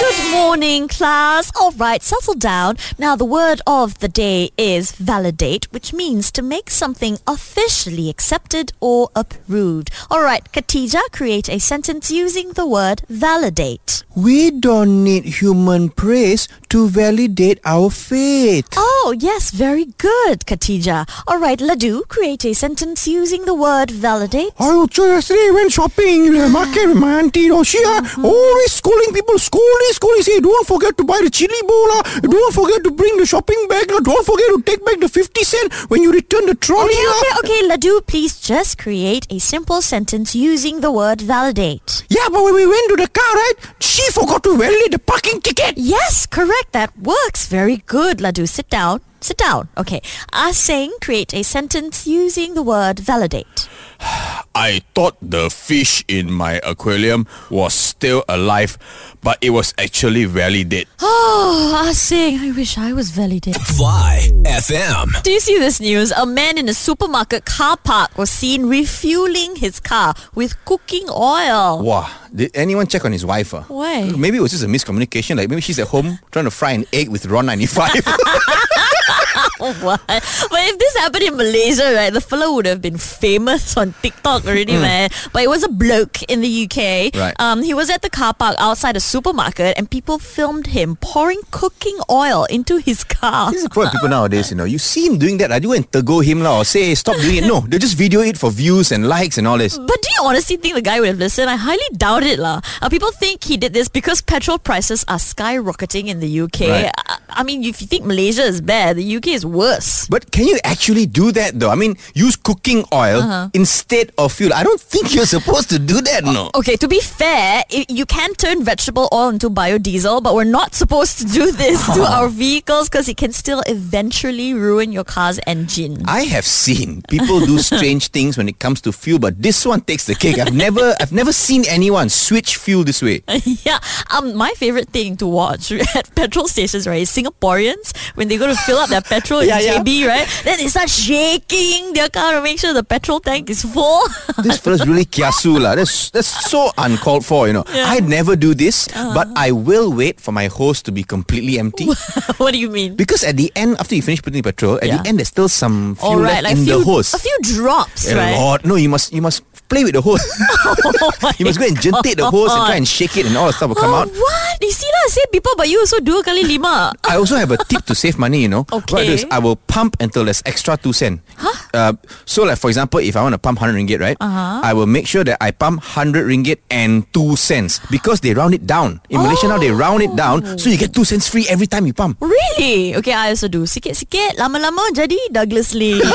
Good 0.00 0.32
morning, 0.32 0.88
class. 0.88 1.52
All 1.60 1.72
right, 1.72 2.02
settle 2.02 2.34
down. 2.34 2.76
Now, 2.98 3.16
the 3.16 3.24
word 3.26 3.60
of 3.66 3.98
the 3.98 4.08
day 4.08 4.50
is 4.56 4.92
validate, 4.92 5.70
which 5.72 5.92
means 5.92 6.32
to 6.32 6.42
make 6.42 6.70
something 6.70 7.18
officially 7.26 8.08
accepted 8.08 8.72
or 8.80 9.10
approved. 9.14 9.90
All 10.10 10.22
right, 10.22 10.42
Katija, 10.52 11.00
create 11.12 11.48
a 11.50 11.58
sentence 11.60 12.10
using 12.10 12.52
the 12.54 12.66
word 12.66 13.02
validate. 13.08 14.02
we 14.16 14.50
don't 14.50 15.04
need 15.04 15.24
human 15.24 15.88
praise 15.90 16.48
to 16.70 16.88
validate 16.88 17.58
our 17.64 17.90
faith. 17.90 18.68
Oh, 18.76 19.14
yes, 19.18 19.50
very 19.50 19.86
good, 19.98 20.46
Katija. 20.46 21.04
All 21.26 21.38
right, 21.38 21.58
Ladu, 21.58 22.06
create 22.08 22.44
a 22.44 22.54
sentence 22.54 23.06
using 23.08 23.44
the 23.44 23.54
word 23.54 23.90
validate. 23.90 24.52
I 24.58 24.70
also 24.70 25.04
yesterday 25.06 25.50
went 25.52 25.72
shopping 25.72 26.26
in 26.26 26.34
the 26.34 26.48
market 26.48 26.86
with 26.86 26.96
my 26.96 27.18
auntie. 27.18 27.40
You 27.40 27.48
know, 27.50 27.62
she 27.64 27.82
uh, 27.84 28.02
always 28.22 28.72
scolding 28.72 29.12
people, 29.12 29.38
scolding, 29.38 29.90
scolding. 29.92 30.22
Say, 30.22 30.38
don't 30.40 30.66
forget 30.66 30.96
to 30.98 31.04
buy 31.04 31.20
the 31.22 31.30
chili 31.30 31.60
bowl. 31.66 31.90
Uh, 31.98 32.02
don't 32.20 32.54
forget 32.54 32.84
to 32.84 32.90
bring 32.92 33.16
the 33.16 33.26
shopping 33.26 33.66
bag. 33.68 33.90
Uh, 33.90 33.98
don't 34.00 34.24
forget 34.24 34.46
to 34.54 34.62
take 34.62 34.84
back 34.84 35.00
the 35.00 35.08
50 35.08 35.42
cent 35.42 35.72
when 35.90 36.02
you 36.02 36.12
return 36.12 36.46
the 36.46 36.54
trolley. 36.54 36.92
Okay, 36.92 37.02
okay, 37.10 37.38
okay, 37.40 37.68
Ladu, 37.68 38.06
please 38.06 38.40
just 38.40 38.78
create 38.78 39.26
a 39.30 39.40
simple 39.40 39.82
sentence 39.82 40.36
using 40.36 40.80
the 40.80 40.92
word 40.92 41.20
validate. 41.20 42.04
Yeah, 42.08 42.28
but 42.30 42.44
when 42.44 42.54
we 42.54 42.66
went 42.66 42.88
to 42.90 42.96
the 42.96 43.08
car, 43.08 43.34
right, 43.34 43.54
she 43.80 44.08
forgot 44.12 44.44
to 44.44 44.56
validate 44.56 44.92
the 44.92 44.98
parking 45.00 45.40
ticket. 45.40 45.74
Yes, 45.76 46.26
correct. 46.26 46.59
That 46.72 46.96
works. 46.98 47.46
Very 47.46 47.78
good, 47.86 48.18
Ladu. 48.18 48.48
Sit 48.48 48.68
down. 48.70 49.00
Sit 49.20 49.36
down. 49.36 49.68
Okay. 49.76 50.00
Ah 50.32 50.48
Asing, 50.48 50.92
create 51.00 51.34
a 51.34 51.42
sentence 51.42 52.06
using 52.06 52.54
the 52.54 52.62
word 52.62 52.98
validate. 52.98 53.68
I 54.54 54.82
thought 54.94 55.16
the 55.22 55.48
fish 55.50 56.04
in 56.08 56.30
my 56.32 56.60
aquarium 56.64 57.26
was 57.50 57.72
still 57.74 58.24
alive, 58.28 58.78
but 59.22 59.38
it 59.40 59.50
was 59.50 59.74
actually 59.78 60.24
very 60.24 60.64
dead. 60.64 60.86
Oh, 61.00 61.72
Ah 61.74 61.92
Sing, 61.92 62.38
I 62.40 62.50
wish 62.52 62.76
I 62.78 62.92
was 62.92 63.10
validated. 63.10 63.60
Fly 63.62 64.28
FM. 64.44 65.22
Do 65.22 65.30
you 65.30 65.40
see 65.40 65.58
this 65.58 65.80
news? 65.80 66.10
A 66.12 66.26
man 66.26 66.58
in 66.58 66.68
a 66.68 66.74
supermarket 66.74 67.44
car 67.44 67.76
park 67.76 68.16
was 68.18 68.30
seen 68.30 68.66
refueling 68.66 69.56
his 69.56 69.80
car 69.80 70.14
with 70.34 70.62
cooking 70.64 71.08
oil. 71.10 71.82
Wow. 71.82 72.10
Did 72.34 72.50
anyone 72.54 72.86
check 72.86 73.04
on 73.04 73.12
his 73.12 73.24
wife? 73.26 73.54
Uh? 73.54 73.62
Why? 73.62 74.10
Maybe 74.16 74.38
it 74.38 74.40
was 74.40 74.52
just 74.52 74.64
a 74.64 74.68
miscommunication. 74.68 75.36
Like 75.36 75.48
maybe 75.48 75.60
she's 75.62 75.78
at 75.78 75.88
home 75.88 76.18
trying 76.30 76.44
to 76.46 76.50
fry 76.50 76.72
an 76.72 76.84
egg 76.92 77.08
with 77.08 77.26
Ron 77.26 77.46
95. 77.46 77.92
what? 79.58 80.00
But 80.06 80.60
if 80.66 80.78
this 80.78 80.96
happened 80.96 81.24
in 81.24 81.36
Malaysia, 81.36 81.92
right, 81.94 82.12
the 82.12 82.20
fellow 82.20 82.54
would 82.54 82.66
have 82.66 82.80
been 82.82 82.98
famous 82.98 83.76
on 83.76 83.94
TikTok 84.02 84.44
already, 84.46 84.72
man. 84.74 85.10
But 85.32 85.42
it 85.42 85.48
was 85.48 85.62
a 85.62 85.68
bloke 85.68 86.22
in 86.24 86.40
the 86.40 86.64
UK. 86.64 87.14
Right. 87.14 87.34
Um, 87.38 87.62
he 87.62 87.74
was 87.74 87.90
at 87.90 88.02
the 88.02 88.10
car 88.10 88.34
park 88.34 88.56
outside 88.58 88.96
a 88.96 89.00
supermarket, 89.00 89.76
and 89.78 89.90
people 89.90 90.18
filmed 90.18 90.68
him 90.68 90.96
pouring 90.96 91.40
cooking 91.50 91.98
oil 92.10 92.44
into 92.50 92.78
his 92.78 93.04
car. 93.04 93.50
this 93.50 93.62
is 93.62 93.64
the 93.64 93.70
problem 93.70 93.92
people 93.92 94.08
nowadays, 94.08 94.50
you 94.50 94.56
know. 94.56 94.64
You 94.64 94.78
see 94.78 95.06
him 95.06 95.18
doing 95.18 95.38
that, 95.38 95.52
I 95.52 95.58
do 95.58 95.72
and 95.72 95.86
go 96.04 96.20
him 96.20 96.42
lah 96.42 96.60
or 96.60 96.64
say 96.64 96.94
stop 96.94 97.16
doing 97.16 97.44
it. 97.44 97.46
No, 97.46 97.60
they 97.60 97.78
just 97.78 97.96
video 97.96 98.20
it 98.20 98.38
for 98.38 98.50
views 98.50 98.92
and 98.92 99.06
likes 99.06 99.38
and 99.38 99.46
all 99.46 99.58
this. 99.58 99.76
But 99.78 100.02
do 100.02 100.08
you 100.16 100.24
honestly 100.24 100.56
think 100.56 100.74
the 100.74 100.82
guy 100.82 101.00
would 101.00 101.08
have 101.08 101.18
listened? 101.18 101.50
I 101.50 101.56
highly 101.56 101.88
doubt 101.96 102.22
it, 102.22 102.38
lah. 102.38 102.60
Uh, 102.80 102.88
people 102.88 103.10
think 103.12 103.44
he 103.44 103.56
did 103.56 103.72
this 103.72 103.88
because 103.88 104.22
petrol 104.22 104.58
prices 104.58 105.04
are 105.08 105.18
skyrocketing 105.18 106.08
in 106.08 106.20
the 106.20 106.40
UK. 106.40 106.60
Right. 106.60 106.90
I, 106.96 107.18
I 107.28 107.42
mean, 107.42 107.64
if 107.64 107.80
you 107.80 107.86
think 107.86 108.04
Malaysia 108.04 108.42
is 108.42 108.60
bad, 108.60 108.96
the 108.96 109.16
UK 109.16 109.19
is 109.26 109.44
worse. 109.44 110.06
But 110.08 110.30
can 110.30 110.46
you 110.46 110.58
actually 110.64 111.06
do 111.06 111.32
that 111.32 111.58
though? 111.58 111.70
I 111.70 111.74
mean, 111.74 111.96
use 112.14 112.36
cooking 112.36 112.84
oil 112.92 113.20
Uh-huh. 113.20 113.48
instead 113.54 114.12
of 114.18 114.32
fuel. 114.32 114.52
I 114.54 114.62
don't 114.62 114.80
think 114.80 115.14
you're 115.14 115.26
supposed 115.26 115.68
to 115.70 115.78
do 115.78 116.00
that, 116.00 116.24
no. 116.24 116.50
Okay, 116.54 116.76
to 116.76 116.88
be 116.88 117.00
fair, 117.00 117.64
i 117.70 117.84
you 117.88 118.06
can 118.06 118.34
turn 118.34 118.62
vegetable 118.64 119.08
oil 119.12 119.28
into 119.30 119.50
biodiesel, 119.50 120.22
but 120.22 120.34
we're 120.34 120.44
not 120.60 120.74
supposed 120.74 121.18
to 121.18 121.24
do 121.26 121.50
this 121.52 121.84
to 121.94 122.02
our 122.16 122.28
vehicles 122.28 122.88
because 122.88 123.08
it 123.08 123.16
can 123.16 123.32
still 123.32 123.62
eventually 123.66 124.54
ruin 124.54 124.92
your 124.92 125.04
car's 125.04 125.38
engine. 125.46 126.02
I 126.06 126.22
have 126.24 126.44
seen 126.46 127.02
people 127.08 127.40
do 127.40 127.58
strange 127.70 128.08
things 128.08 128.36
when 128.38 128.48
it 128.48 128.58
comes 128.58 128.80
to 128.82 128.92
fuel, 128.92 129.18
but 129.18 129.40
this 129.42 129.66
one 129.66 129.80
takes 129.82 130.06
the 130.06 130.14
cake. 130.14 130.38
I've 130.38 130.54
never 130.54 130.94
I've 131.00 131.12
never 131.12 131.32
seen 131.32 131.64
anyone 131.68 132.08
switch 132.08 132.56
fuel 132.56 132.84
this 132.84 133.02
way. 133.02 133.22
yeah, 133.64 133.78
um, 134.10 134.34
my 134.36 134.50
favorite 134.56 134.88
thing 134.90 135.16
to 135.18 135.26
watch 135.26 135.72
at 135.72 136.14
petrol 136.14 136.46
stations, 136.48 136.86
right, 136.86 137.02
is 137.02 137.10
Singaporeans 137.10 137.96
when 138.16 138.28
they 138.28 138.36
go 138.38 138.46
to 138.46 138.54
fill 138.54 138.78
up 138.78 138.88
their 138.90 139.00
petrol 139.10 139.42
Yeah, 139.42 139.58
in 139.58 139.64
yeah. 139.66 139.82
JB, 139.82 139.90
right, 140.06 140.26
then 140.46 140.58
they 140.62 140.68
start 140.70 140.88
shaking 140.88 141.92
their 141.92 142.08
car 142.08 142.34
to 142.34 142.40
make 142.42 142.58
sure 142.58 142.72
the 142.72 142.84
petrol 142.86 143.18
tank 143.20 143.50
is 143.50 143.62
full. 143.66 144.00
This 144.46 144.56
fella's 144.56 144.86
really 144.88 145.04
kiasu 145.04 145.60
lah. 145.60 145.74
That's 145.76 146.08
that's 146.14 146.30
so 146.48 146.70
uncalled 146.78 147.26
for, 147.26 147.44
you 147.44 147.52
know. 147.52 147.64
Yeah. 147.68 147.84
Uh-huh. 147.84 147.94
I'd 148.00 148.08
never 148.08 148.36
do 148.40 148.54
this, 148.56 148.88
but 149.12 149.28
I 149.36 149.52
will 149.52 149.92
wait 149.92 150.16
for 150.22 150.32
my 150.32 150.46
hose 150.48 150.80
to 150.88 150.90
be 150.94 151.02
completely 151.04 151.58
empty. 151.60 151.84
what 152.40 152.54
do 152.54 152.58
you 152.58 152.70
mean? 152.72 152.96
Because 152.96 153.20
at 153.20 153.36
the 153.36 153.52
end, 153.54 153.76
after 153.76 153.92
you 153.98 154.00
finish 154.00 154.22
putting 154.22 154.40
petrol, 154.42 154.78
at 154.80 154.88
Yeah. 154.88 155.02
the 155.02 155.08
end 155.12 155.18
there's 155.20 155.28
still 155.28 155.50
some 155.52 155.98
fuel 156.00 156.16
All 156.16 156.20
right, 156.24 156.40
left 156.40 156.44
like 156.48 156.56
in 156.56 156.64
few, 156.64 156.78
the 156.80 156.84
hose. 156.88 157.12
a 157.12 157.20
few 157.20 157.36
drops, 157.42 158.08
A 158.08 158.16
right? 158.16 158.32
lot. 158.38 158.64
No, 158.64 158.80
you 158.80 158.88
must 158.88 159.12
you 159.12 159.20
must 159.20 159.44
play 159.70 159.86
with 159.86 159.94
the 159.94 160.02
hose. 160.02 160.20
you 161.38 161.46
must 161.46 161.62
go 161.62 161.64
and 161.70 161.78
jentik 161.78 162.18
the 162.18 162.26
hose 162.26 162.50
and 162.50 162.66
try 162.66 162.76
and 162.76 162.84
shake 162.86 163.16
it, 163.16 163.24
and 163.24 163.38
all 163.38 163.46
the 163.46 163.54
stuff 163.54 163.70
will 163.70 163.78
come 163.78 163.94
oh, 163.94 164.02
out. 164.04 164.10
what? 164.10 164.58
You 164.58 164.74
see 164.74 164.90
lah, 164.90 165.06
same 165.08 165.30
people, 165.30 165.54
but 165.56 165.70
you 165.70 165.78
also 165.78 166.02
dua 166.02 166.26
kali 166.26 166.42
lima. 166.42 166.92
I 167.06 167.16
also 167.16 167.38
have 167.38 167.54
a 167.54 167.58
tip 167.70 167.86
to 167.86 167.94
save 167.94 168.18
money, 168.18 168.42
you 168.42 168.50
know. 168.50 168.66
What 168.68 168.92
I 168.92 169.06
do 169.06 169.14
is 169.14 169.24
I 169.30 169.38
will 169.38 169.56
pump 169.56 169.96
until 170.02 170.26
there's 170.26 170.42
extra 170.44 170.76
two 170.76 170.92
cent. 170.92 171.22
Huh? 171.38 171.54
Uh, 171.72 171.92
so 172.26 172.42
like 172.42 172.58
for 172.58 172.68
example, 172.68 172.98
if 172.98 173.14
I 173.14 173.22
want 173.22 173.32
to 173.34 173.42
pump 173.42 173.62
100 173.62 173.78
ringgit, 173.78 174.02
right? 174.02 174.18
Uh-huh. 174.20 174.60
I 174.62 174.74
will 174.74 174.90
make 174.90 175.06
sure 175.06 175.22
that 175.22 175.38
I 175.40 175.54
pump 175.54 175.78
100 175.80 176.26
ringgit 176.26 176.58
and 176.68 177.06
2 177.14 177.36
cents 177.36 177.80
because 177.90 178.20
they 178.20 178.34
round 178.34 178.54
it 178.54 178.66
down. 178.66 179.00
In 179.08 179.22
Malaysia 179.22 179.46
now 179.46 179.58
they 179.58 179.70
round 179.70 180.02
it 180.02 180.16
down 180.18 180.58
so 180.58 180.68
you 180.68 180.76
get 180.76 180.92
2 180.92 181.04
cents 181.04 181.28
free 181.30 181.46
every 181.48 181.70
time 181.70 181.86
you 181.86 181.94
pump. 181.94 182.18
Really? 182.20 182.96
Okay, 182.96 183.14
I 183.14 183.30
also 183.30 183.46
do. 183.46 183.62
Sikit-sikit, 183.70 184.34
lama-lama 184.40 184.82
jadi 184.90 185.30
Douglas 185.30 185.72
Lee. 185.76 186.00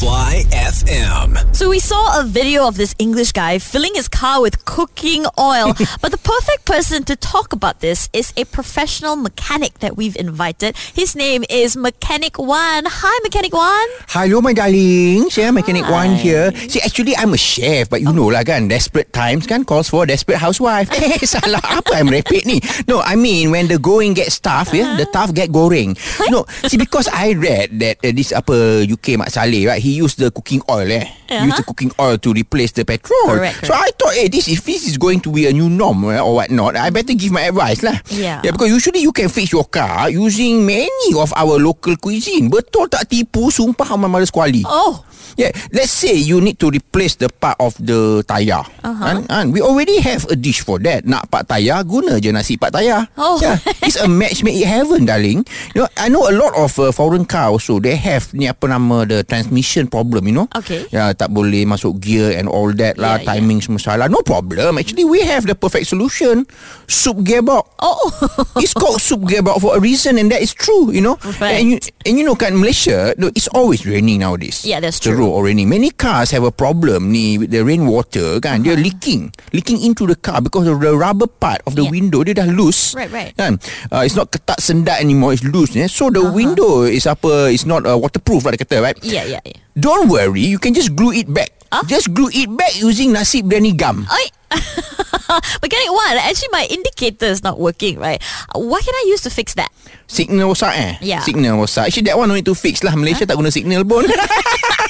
Fly 0.00 0.44
FM. 0.50 1.19
So 1.52 1.68
we 1.68 1.80
saw 1.80 2.20
a 2.20 2.24
video 2.24 2.64
of 2.64 2.80
this 2.80 2.94
English 2.98 3.32
guy 3.32 3.58
filling 3.58 3.92
his 3.94 4.08
car 4.08 4.40
with 4.40 4.64
cooking 4.64 5.26
oil. 5.36 5.74
but 6.00 6.08
the 6.08 6.22
perfect 6.22 6.64
person 6.64 7.04
to 7.04 7.16
talk 7.16 7.52
about 7.52 7.80
this 7.80 8.08
is 8.12 8.32
a 8.36 8.44
professional 8.48 9.16
mechanic 9.16 9.80
that 9.80 9.96
we've 9.96 10.16
invited. 10.16 10.76
His 10.94 11.14
name 11.14 11.44
is 11.50 11.76
Mechanic 11.76 12.38
One. 12.38 12.86
Hi, 12.88 13.18
Mechanic 13.22 13.52
One. 13.52 13.88
Hello 14.08 14.40
my 14.40 14.54
darling 14.54 15.28
Saya 15.28 15.52
Mechanic 15.52 15.84
Hi. 15.84 16.06
One 16.06 16.12
here 16.16 16.50
See 16.66 16.80
actually 16.80 17.14
I'm 17.14 17.34
a 17.34 17.38
chef 17.38 17.90
But 17.90 18.00
you 18.00 18.12
know 18.12 18.32
lah 18.32 18.42
kan 18.42 18.66
Desperate 18.66 19.12
times 19.12 19.46
kan 19.46 19.62
Calls 19.68 19.90
for 19.92 20.02
a 20.02 20.06
desperate 20.06 20.38
housewife 20.38 20.88
Eh 20.90 21.20
salah 21.30 21.62
apa 21.62 21.94
I'm 21.94 22.08
repeat 22.08 22.46
ni 22.46 22.58
No 22.88 23.04
I 23.04 23.14
mean 23.14 23.50
When 23.50 23.68
the 23.68 23.78
going 23.78 24.14
gets 24.14 24.40
tough 24.40 24.72
yeah, 24.72 24.96
The 24.96 25.06
tough 25.10 25.34
get 25.34 25.50
goreng 25.50 25.98
No 26.30 26.46
See 26.66 26.78
because 26.78 27.06
I 27.10 27.34
read 27.36 27.78
That 27.78 28.00
uh, 28.02 28.14
this 28.14 28.32
apa 28.32 28.86
UK 28.86 29.20
Mat 29.20 29.34
Saleh 29.34 29.66
right 29.66 29.82
He 29.82 29.98
used 29.98 30.18
the 30.18 30.30
cooking 30.30 30.62
oil 30.70 30.90
eh 30.90 31.09
He 31.30 31.38
used 31.46 31.62
the 31.62 31.66
cooking 31.66 31.94
oil 31.98 32.18
To 32.18 32.34
replace 32.34 32.74
the 32.74 32.82
petrol 32.82 33.30
Correct, 33.30 33.62
So 33.62 33.70
I 33.70 33.94
thought 33.94 34.18
Eh 34.18 34.26
this 34.26 34.50
if 34.50 34.66
this 34.66 34.82
is 34.82 34.98
going 34.98 35.22
to 35.22 35.30
be 35.30 35.46
a 35.46 35.52
new 35.54 35.70
norm 35.70 36.02
eh, 36.10 36.18
Or 36.18 36.42
what 36.42 36.50
not 36.50 36.74
I 36.74 36.90
better 36.90 37.14
give 37.14 37.30
my 37.30 37.46
advice 37.46 37.86
lah 37.86 37.94
Yeah. 38.10 38.42
yeah 38.42 38.50
because 38.50 38.70
usually 38.70 39.00
you 39.06 39.14
can 39.14 39.30
fix 39.30 39.54
your 39.54 39.66
car 39.70 40.10
Using 40.10 40.66
many 40.66 41.10
of 41.14 41.30
our 41.38 41.54
local 41.62 41.94
cuisine 42.02 42.50
Betul 42.50 42.90
tak 42.90 43.06
tipu 43.06 43.54
Sumpah 43.54 43.94
Amal 43.94 44.10
Malas 44.10 44.34
Kuali 44.34 44.66
Oh, 44.66 45.06
Yeah, 45.38 45.54
let's 45.72 45.92
say 45.94 46.16
you 46.16 46.40
need 46.40 46.58
to 46.60 46.68
replace 46.68 47.14
the 47.16 47.30
part 47.30 47.56
of 47.62 47.76
the 47.78 48.20
tayar. 48.26 48.66
Uh-huh. 48.82 49.04
Kan, 49.04 49.16
kan? 49.24 49.44
We 49.54 49.62
already 49.62 50.00
have 50.02 50.26
a 50.28 50.36
dish 50.36 50.60
for 50.60 50.76
that. 50.82 51.06
Nak 51.06 51.30
part 51.30 51.46
tayar, 51.46 51.86
guna 51.86 52.18
je 52.18 52.28
nasi 52.34 52.60
part 52.60 52.74
tayar. 52.74 53.06
Oh. 53.14 53.38
Yeah, 53.38 53.56
it's 53.80 53.96
a 53.96 54.08
match 54.08 54.42
made 54.42 54.60
in 54.60 54.68
heaven, 54.68 55.06
darling. 55.06 55.46
You 55.72 55.84
know, 55.84 55.88
I 55.96 56.12
know 56.12 56.26
a 56.26 56.34
lot 56.34 56.52
of 56.58 56.76
uh, 56.76 56.90
foreign 56.92 57.24
car 57.24 57.48
also. 57.48 57.78
They 57.78 57.96
have 57.96 58.32
ni 58.34 58.50
apa 58.50 58.68
nama 58.68 59.06
the 59.06 59.22
transmission 59.24 59.86
problem, 59.86 60.26
you 60.28 60.34
know. 60.34 60.48
Okay. 60.56 60.84
Ya, 61.00 61.16
tak 61.16 61.32
boleh 61.32 61.64
masuk 61.64 61.96
gear 61.96 62.36
and 62.36 62.44
all 62.44 62.68
that 62.76 63.00
lah. 63.00 63.16
Yeah, 63.16 63.24
yeah. 63.24 63.28
timing 63.40 63.64
semua 63.64 63.80
salah. 63.80 64.04
No 64.12 64.20
problem. 64.20 64.76
Actually, 64.76 65.08
we 65.08 65.24
have 65.24 65.48
the 65.48 65.56
perfect 65.56 65.88
solution. 65.88 66.44
Soup 66.84 67.16
gearbox. 67.24 67.64
oh. 67.80 67.96
it's 68.60 68.76
called 68.76 69.00
soup 69.00 69.24
gearbox 69.24 69.64
for 69.64 69.72
a 69.72 69.80
reason 69.80 70.20
and 70.20 70.28
that 70.28 70.44
is 70.44 70.52
true, 70.52 70.92
you 70.92 71.00
know. 71.00 71.16
Right. 71.40 71.56
And 71.56 71.72
you 71.72 71.76
and 72.04 72.20
you 72.20 72.24
know 72.28 72.36
kan 72.36 72.52
Malaysia, 72.52 73.16
no, 73.16 73.32
it's 73.32 73.48
always 73.48 73.88
raining 73.88 74.20
nowadays. 74.20 74.60
Yeah, 74.60 74.76
that's 74.76 75.00
The 75.00 75.16
true. 75.16 75.24
road 75.24 75.32
or 75.32 75.48
raining. 75.48 75.72
Many 75.72 75.88
cars 75.88 76.36
have 76.36 76.44
a 76.44 76.52
problem 76.52 77.08
ni 77.08 77.40
with 77.40 77.48
the 77.48 77.64
rainwater 77.64 78.36
kan. 78.44 78.60
They're 78.60 78.76
leaking. 78.76 79.32
Leaking 79.56 79.80
into 79.80 80.04
the 80.04 80.20
car 80.20 80.44
because 80.44 80.68
of 80.68 80.84
the 80.84 80.92
rubber 80.92 81.32
part 81.32 81.64
of 81.64 81.80
the 81.80 81.88
Yeah. 81.88 81.96
window 81.96 82.20
dia 82.28 82.36
dah 82.36 82.44
loose. 82.44 82.92
Right, 82.92 83.08
right. 83.08 83.32
Kan? 83.40 83.56
Uh, 83.88 84.04
it's 84.04 84.20
not 84.20 84.28
ketat 84.28 84.60
sendat 84.60 85.00
anymore, 85.00 85.32
it's 85.32 85.48
loose. 85.48 85.72
Eh? 85.80 85.88
So 85.88 86.12
the 86.12 86.28
window 86.28 86.84
is 86.84 87.08
apa, 87.08 87.48
it's 87.48 87.64
not 87.64 87.88
uh, 87.88 87.96
waterproof 87.96 88.44
lah 88.44 88.52
dia 88.52 88.60
kata, 88.60 88.84
right? 88.84 89.00
yeah, 89.00 89.24
yeah, 89.24 89.40
yeah. 89.40 89.56
Don't 89.78 90.08
worry, 90.08 90.42
you 90.42 90.58
can 90.58 90.74
just 90.74 90.96
glue 90.96 91.12
it 91.12 91.32
back. 91.32 91.50
Ah? 91.70 91.82
Just 91.86 92.12
glue 92.12 92.30
it 92.34 92.50
back 92.50 92.74
using 92.80 93.12
nasi 93.12 93.42
biryani 93.42 93.76
gum. 93.76 94.06
Oi. 94.10 94.26
Mechanic 95.62 95.90
One, 95.94 96.18
actually 96.18 96.50
my 96.50 96.66
indicator 96.66 97.26
is 97.26 97.42
not 97.42 97.58
working, 97.58 97.98
right? 97.98 98.18
What 98.54 98.84
can 98.84 98.94
I 98.94 99.04
use 99.06 99.22
to 99.22 99.30
fix 99.30 99.54
that? 99.54 99.70
Signal 100.10 100.50
rosak 100.50 100.74
eh? 100.74 100.92
Yeah. 100.98 101.22
Signal 101.22 101.54
rosak. 101.54 101.86
Actually 101.86 102.10
that 102.10 102.18
one 102.18 102.26
no 102.26 102.34
need 102.34 102.50
to 102.50 102.58
fix 102.58 102.82
lah. 102.82 102.98
Malaysia 102.98 103.22
tak 103.22 103.38
guna 103.38 103.54
signal 103.54 103.86
pun. 103.86 104.10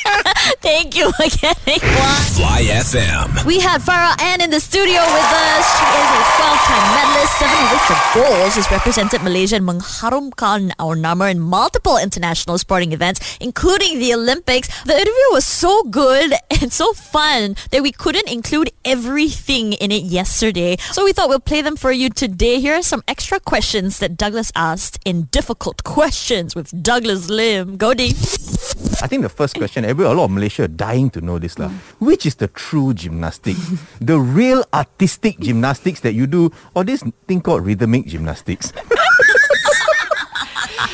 Thank 0.65 0.97
you, 0.97 1.13
Mechanic 1.19 1.83
One. 1.83 2.25
Fly 2.33 2.65
FM. 2.81 3.45
We 3.45 3.61
had 3.61 3.81
Farah 3.81 4.17
Ann 4.23 4.41
in 4.41 4.51
the 4.51 4.61
studio 4.61 5.01
with 5.01 5.31
us. 5.33 5.65
She 5.77 5.87
is 5.89 6.09
a 6.09 6.23
12-time 6.41 6.87
medalist, 6.97 7.33
seven 7.37 7.59
of 7.61 7.69
which 7.73 7.89
are 7.91 8.05
gold. 8.15 8.53
She's 8.53 8.71
represented 8.71 9.23
Malaysia 9.23 9.57
and 9.57 9.67
mengharumkan 9.67 10.73
our 10.79 10.97
number 10.97 11.29
in 11.29 11.41
multiple 11.41 11.99
international 11.99 12.59
sporting 12.59 12.93
events, 12.93 13.37
including 13.41 13.99
the 13.99 14.15
Olympics. 14.15 14.69
The 14.85 14.95
interview 14.95 15.29
was 15.33 15.45
so 15.45 15.83
good 15.85 16.33
and 16.61 16.73
so 16.73 16.93
fun 16.93 17.57
that 17.71 17.83
we 17.83 17.93
couldn't 17.93 18.31
include 18.31 18.71
everything 18.85 19.73
in 19.75 19.91
it 19.91 20.05
yesterday. 20.05 20.77
So 20.93 21.05
we 21.05 21.13
thought 21.13 21.29
we'll 21.29 21.41
play 21.41 21.61
them 21.61 21.77
for 21.77 21.93
you 21.93 22.09
today. 22.09 22.61
Here 22.61 22.77
are 22.77 22.83
some 22.83 23.03
extra 23.09 23.41
questions 23.41 23.99
that 23.99 24.17
Douglas 24.17 24.53
asked 24.55 24.99
in 25.05 25.10
Difficult 25.31 25.83
Questions 25.83 26.55
with 26.55 26.71
Douglas 26.83 27.29
Lim. 27.29 27.77
Go 27.77 27.95
deep. 27.95 28.15
I 29.03 29.07
think 29.09 29.23
the 29.23 29.29
first 29.29 29.57
question, 29.57 29.85
every 29.85 30.05
a 30.05 30.13
lot 30.13 30.25
of 30.27 30.31
Malaysia 30.31 30.65
are 30.65 30.69
dying 30.69 31.11
to 31.11 31.21
know 31.21 31.39
this 31.39 31.59
lah. 31.59 31.71
Which 31.99 32.25
is 32.27 32.37
the 32.37 32.49
true 32.49 32.95
gymnastics? 32.95 33.61
the 34.01 34.19
real 34.19 34.65
artistic 34.73 35.41
gymnastics 35.41 36.01
that 36.01 36.13
you 36.15 36.27
do, 36.27 36.51
or 36.75 36.85
this 36.85 37.03
thing 37.27 37.41
called 37.41 37.65
rhythmic 37.67 38.07
gymnastics? 38.07 38.73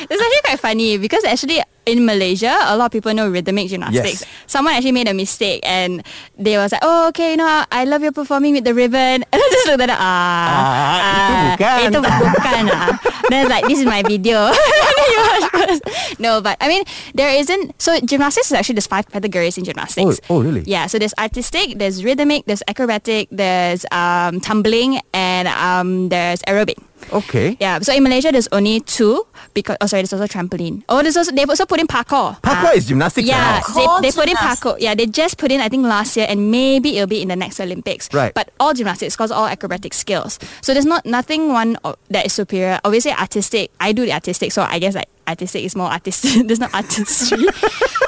It's 0.09 0.21
actually 0.21 0.43
quite 0.45 0.59
funny 0.59 0.97
because 0.97 1.23
actually 1.25 1.59
in 1.85 2.05
Malaysia, 2.05 2.53
a 2.69 2.77
lot 2.77 2.85
of 2.85 2.91
people 2.91 3.13
know 3.13 3.27
rhythmic 3.27 3.67
gymnastics. 3.67 4.21
Yes. 4.23 4.45
Someone 4.45 4.73
actually 4.75 4.93
made 4.93 5.07
a 5.07 5.13
mistake 5.13 5.59
and 5.63 6.05
they 6.37 6.55
was 6.57 6.71
like, 6.71 6.83
oh, 6.83 7.09
okay, 7.09 7.31
you 7.31 7.37
know, 7.37 7.65
I 7.71 7.83
love 7.83 8.03
your 8.03 8.11
performing 8.11 8.53
with 8.53 8.63
the 8.63 8.73
ribbon. 8.73 9.25
And 9.33 9.41
I 9.41 9.47
just 9.51 9.67
looked 9.67 9.81
at 9.83 9.89
it, 9.89 9.97
ah, 9.99 11.57
Ah, 11.59 11.81
itu 11.83 11.97
bukan. 11.99 12.23
Itu 12.23 12.29
bukan 12.29 12.63
ah. 12.71 12.89
then 13.29 13.45
it's 13.45 13.51
like 13.51 13.65
this 13.67 13.79
is 13.79 13.85
my 13.85 14.01
video. 14.03 14.51
Then 14.97 15.07
you 15.11 15.19
watch 15.19 15.45
first. 15.51 16.19
no, 16.19 16.41
but 16.41 16.57
I 16.61 16.67
mean 16.67 16.83
there 17.13 17.29
isn't. 17.29 17.79
So 17.81 17.99
gymnastics 17.99 18.47
is 18.47 18.53
actually 18.53 18.75
there's 18.75 18.87
five 18.87 19.09
categories 19.11 19.57
in 19.57 19.63
gymnastics. 19.63 20.19
Oh, 20.29 20.37
oh, 20.37 20.41
really? 20.41 20.63
Yeah. 20.65 20.87
So 20.87 20.97
there's 20.97 21.13
artistic, 21.19 21.77
there's 21.77 22.03
rhythmic, 22.03 22.45
there's 22.45 22.63
acrobatic, 22.67 23.27
there's 23.31 23.85
um, 23.91 24.39
tumbling, 24.39 24.99
and 25.13 25.47
um, 25.47 26.09
there's 26.09 26.41
aerobic. 26.47 26.79
Okay. 27.13 27.57
Yeah. 27.59 27.79
So 27.79 27.93
in 27.93 28.03
Malaysia, 28.03 28.31
there's 28.31 28.47
only 28.51 28.79
two 28.81 29.26
because 29.57 29.77
oh 29.81 29.87
sorry, 29.87 30.03
there's 30.03 30.13
also 30.13 30.27
trampoline. 30.29 30.83
Oh, 30.87 31.01
there's 31.01 31.17
also 31.17 31.31
they 31.33 31.43
also 31.43 31.65
put 31.65 31.79
in 31.79 31.87
parkour. 31.87 32.39
Parkour 32.41 32.75
is 32.75 32.85
gymnastics. 32.85 33.27
Yeah, 33.27 33.61
now. 33.67 33.73
they, 33.73 34.07
they 34.07 34.11
put 34.13 34.29
in 34.29 34.37
gymnastics. 34.37 34.61
parkour. 34.61 34.77
Yeah, 34.79 34.93
they 34.93 35.07
just 35.07 35.39
put 35.39 35.51
in 35.51 35.59
I 35.59 35.67
think 35.67 35.83
last 35.83 36.15
year, 36.15 36.27
and 36.29 36.51
maybe 36.51 36.97
it'll 36.97 37.07
be 37.07 37.23
in 37.23 37.29
the 37.29 37.35
next 37.35 37.59
Olympics. 37.59 38.13
Right. 38.13 38.33
But 38.33 38.51
all 38.59 38.73
gymnastics, 38.75 39.15
cause 39.15 39.31
all 39.31 39.47
acrobatic 39.47 39.95
skills. 39.95 40.37
So 40.61 40.73
there's 40.73 40.85
not 40.85 41.05
nothing 41.05 41.49
one 41.51 41.77
that 42.09 42.27
is 42.27 42.33
superior. 42.33 42.79
Obviously, 42.85 43.11
artistic. 43.11 43.71
I 43.79 43.93
do 43.93 44.05
the 44.05 44.13
artistic, 44.13 44.51
so 44.51 44.61
I 44.61 44.77
guess 44.77 44.93
like 44.93 45.09
artistic 45.27 45.63
is 45.63 45.75
more 45.75 45.87
artistic. 45.87 46.47
there's 46.47 46.59
not 46.59 46.73
artistry. 46.73 47.45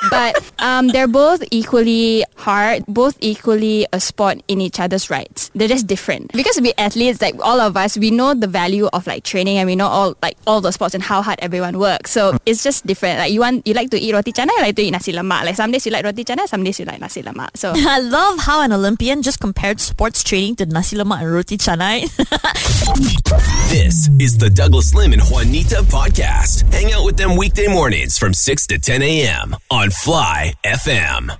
but 0.09 0.35
um, 0.59 0.87
they're 0.87 1.07
both 1.07 1.43
equally 1.51 2.23
hard, 2.35 2.85
both 2.87 3.17
equally 3.21 3.85
a 3.93 3.99
sport 3.99 4.41
in 4.47 4.61
each 4.61 4.79
other's 4.79 5.09
rights. 5.09 5.51
They're 5.53 5.67
just 5.67 5.87
different 5.87 6.31
because 6.33 6.59
we 6.61 6.73
athletes, 6.77 7.21
like 7.21 7.35
all 7.43 7.59
of 7.59 7.75
us, 7.77 7.97
we 7.97 8.11
know 8.11 8.33
the 8.33 8.47
value 8.47 8.87
of 8.93 9.07
like 9.07 9.23
training 9.23 9.57
and 9.57 9.67
we 9.67 9.75
know 9.75 9.87
all 9.87 10.15
like 10.21 10.37
all 10.47 10.61
the 10.61 10.71
sports 10.71 10.93
and 10.93 11.03
how 11.03 11.21
hard 11.21 11.39
everyone 11.41 11.77
works. 11.79 12.11
So 12.11 12.37
it's 12.45 12.63
just 12.63 12.85
different. 12.85 13.19
Like 13.19 13.31
you 13.31 13.41
want, 13.41 13.67
you 13.67 13.73
like 13.73 13.89
to 13.91 13.99
eat 13.99 14.13
roti 14.13 14.31
canai, 14.31 14.55
you 14.57 14.61
like 14.61 14.75
to 14.77 14.81
eat 14.81 14.91
nasi 14.91 15.11
lemak. 15.13 15.43
Like 15.45 15.55
some 15.55 15.71
days 15.71 15.85
you 15.85 15.91
like 15.91 16.05
roti 16.05 16.23
canai, 16.23 16.47
some 16.47 16.63
days 16.63 16.79
you 16.79 16.85
like 16.85 16.99
nasi 16.99 17.21
lemak. 17.23 17.55
So 17.55 17.73
I 17.75 17.99
love 17.99 18.39
how 18.39 18.61
an 18.61 18.71
Olympian 18.71 19.21
just 19.21 19.39
compared 19.39 19.79
sports 19.79 20.23
training 20.23 20.55
to 20.57 20.65
nasi 20.65 20.95
lemak 20.97 21.21
and 21.21 21.31
roti 21.31 21.57
canai. 21.57 22.07
This 23.69 24.09
is 24.19 24.35
the 24.37 24.49
Douglas 24.49 24.95
Lim 24.95 25.13
and 25.13 25.21
Juanita 25.21 25.83
podcast. 25.83 26.71
Hang 26.73 26.91
out 26.91 27.03
with 27.09 27.17
them 27.17 27.35
weekday 27.35 27.67
mornings 27.67 28.19
from 28.19 28.35
6 28.35 28.67
to 28.67 28.77
10 28.77 29.01
a.m. 29.01 29.55
on 29.71 29.89
Fly 29.89 30.53
FM. 30.63 31.35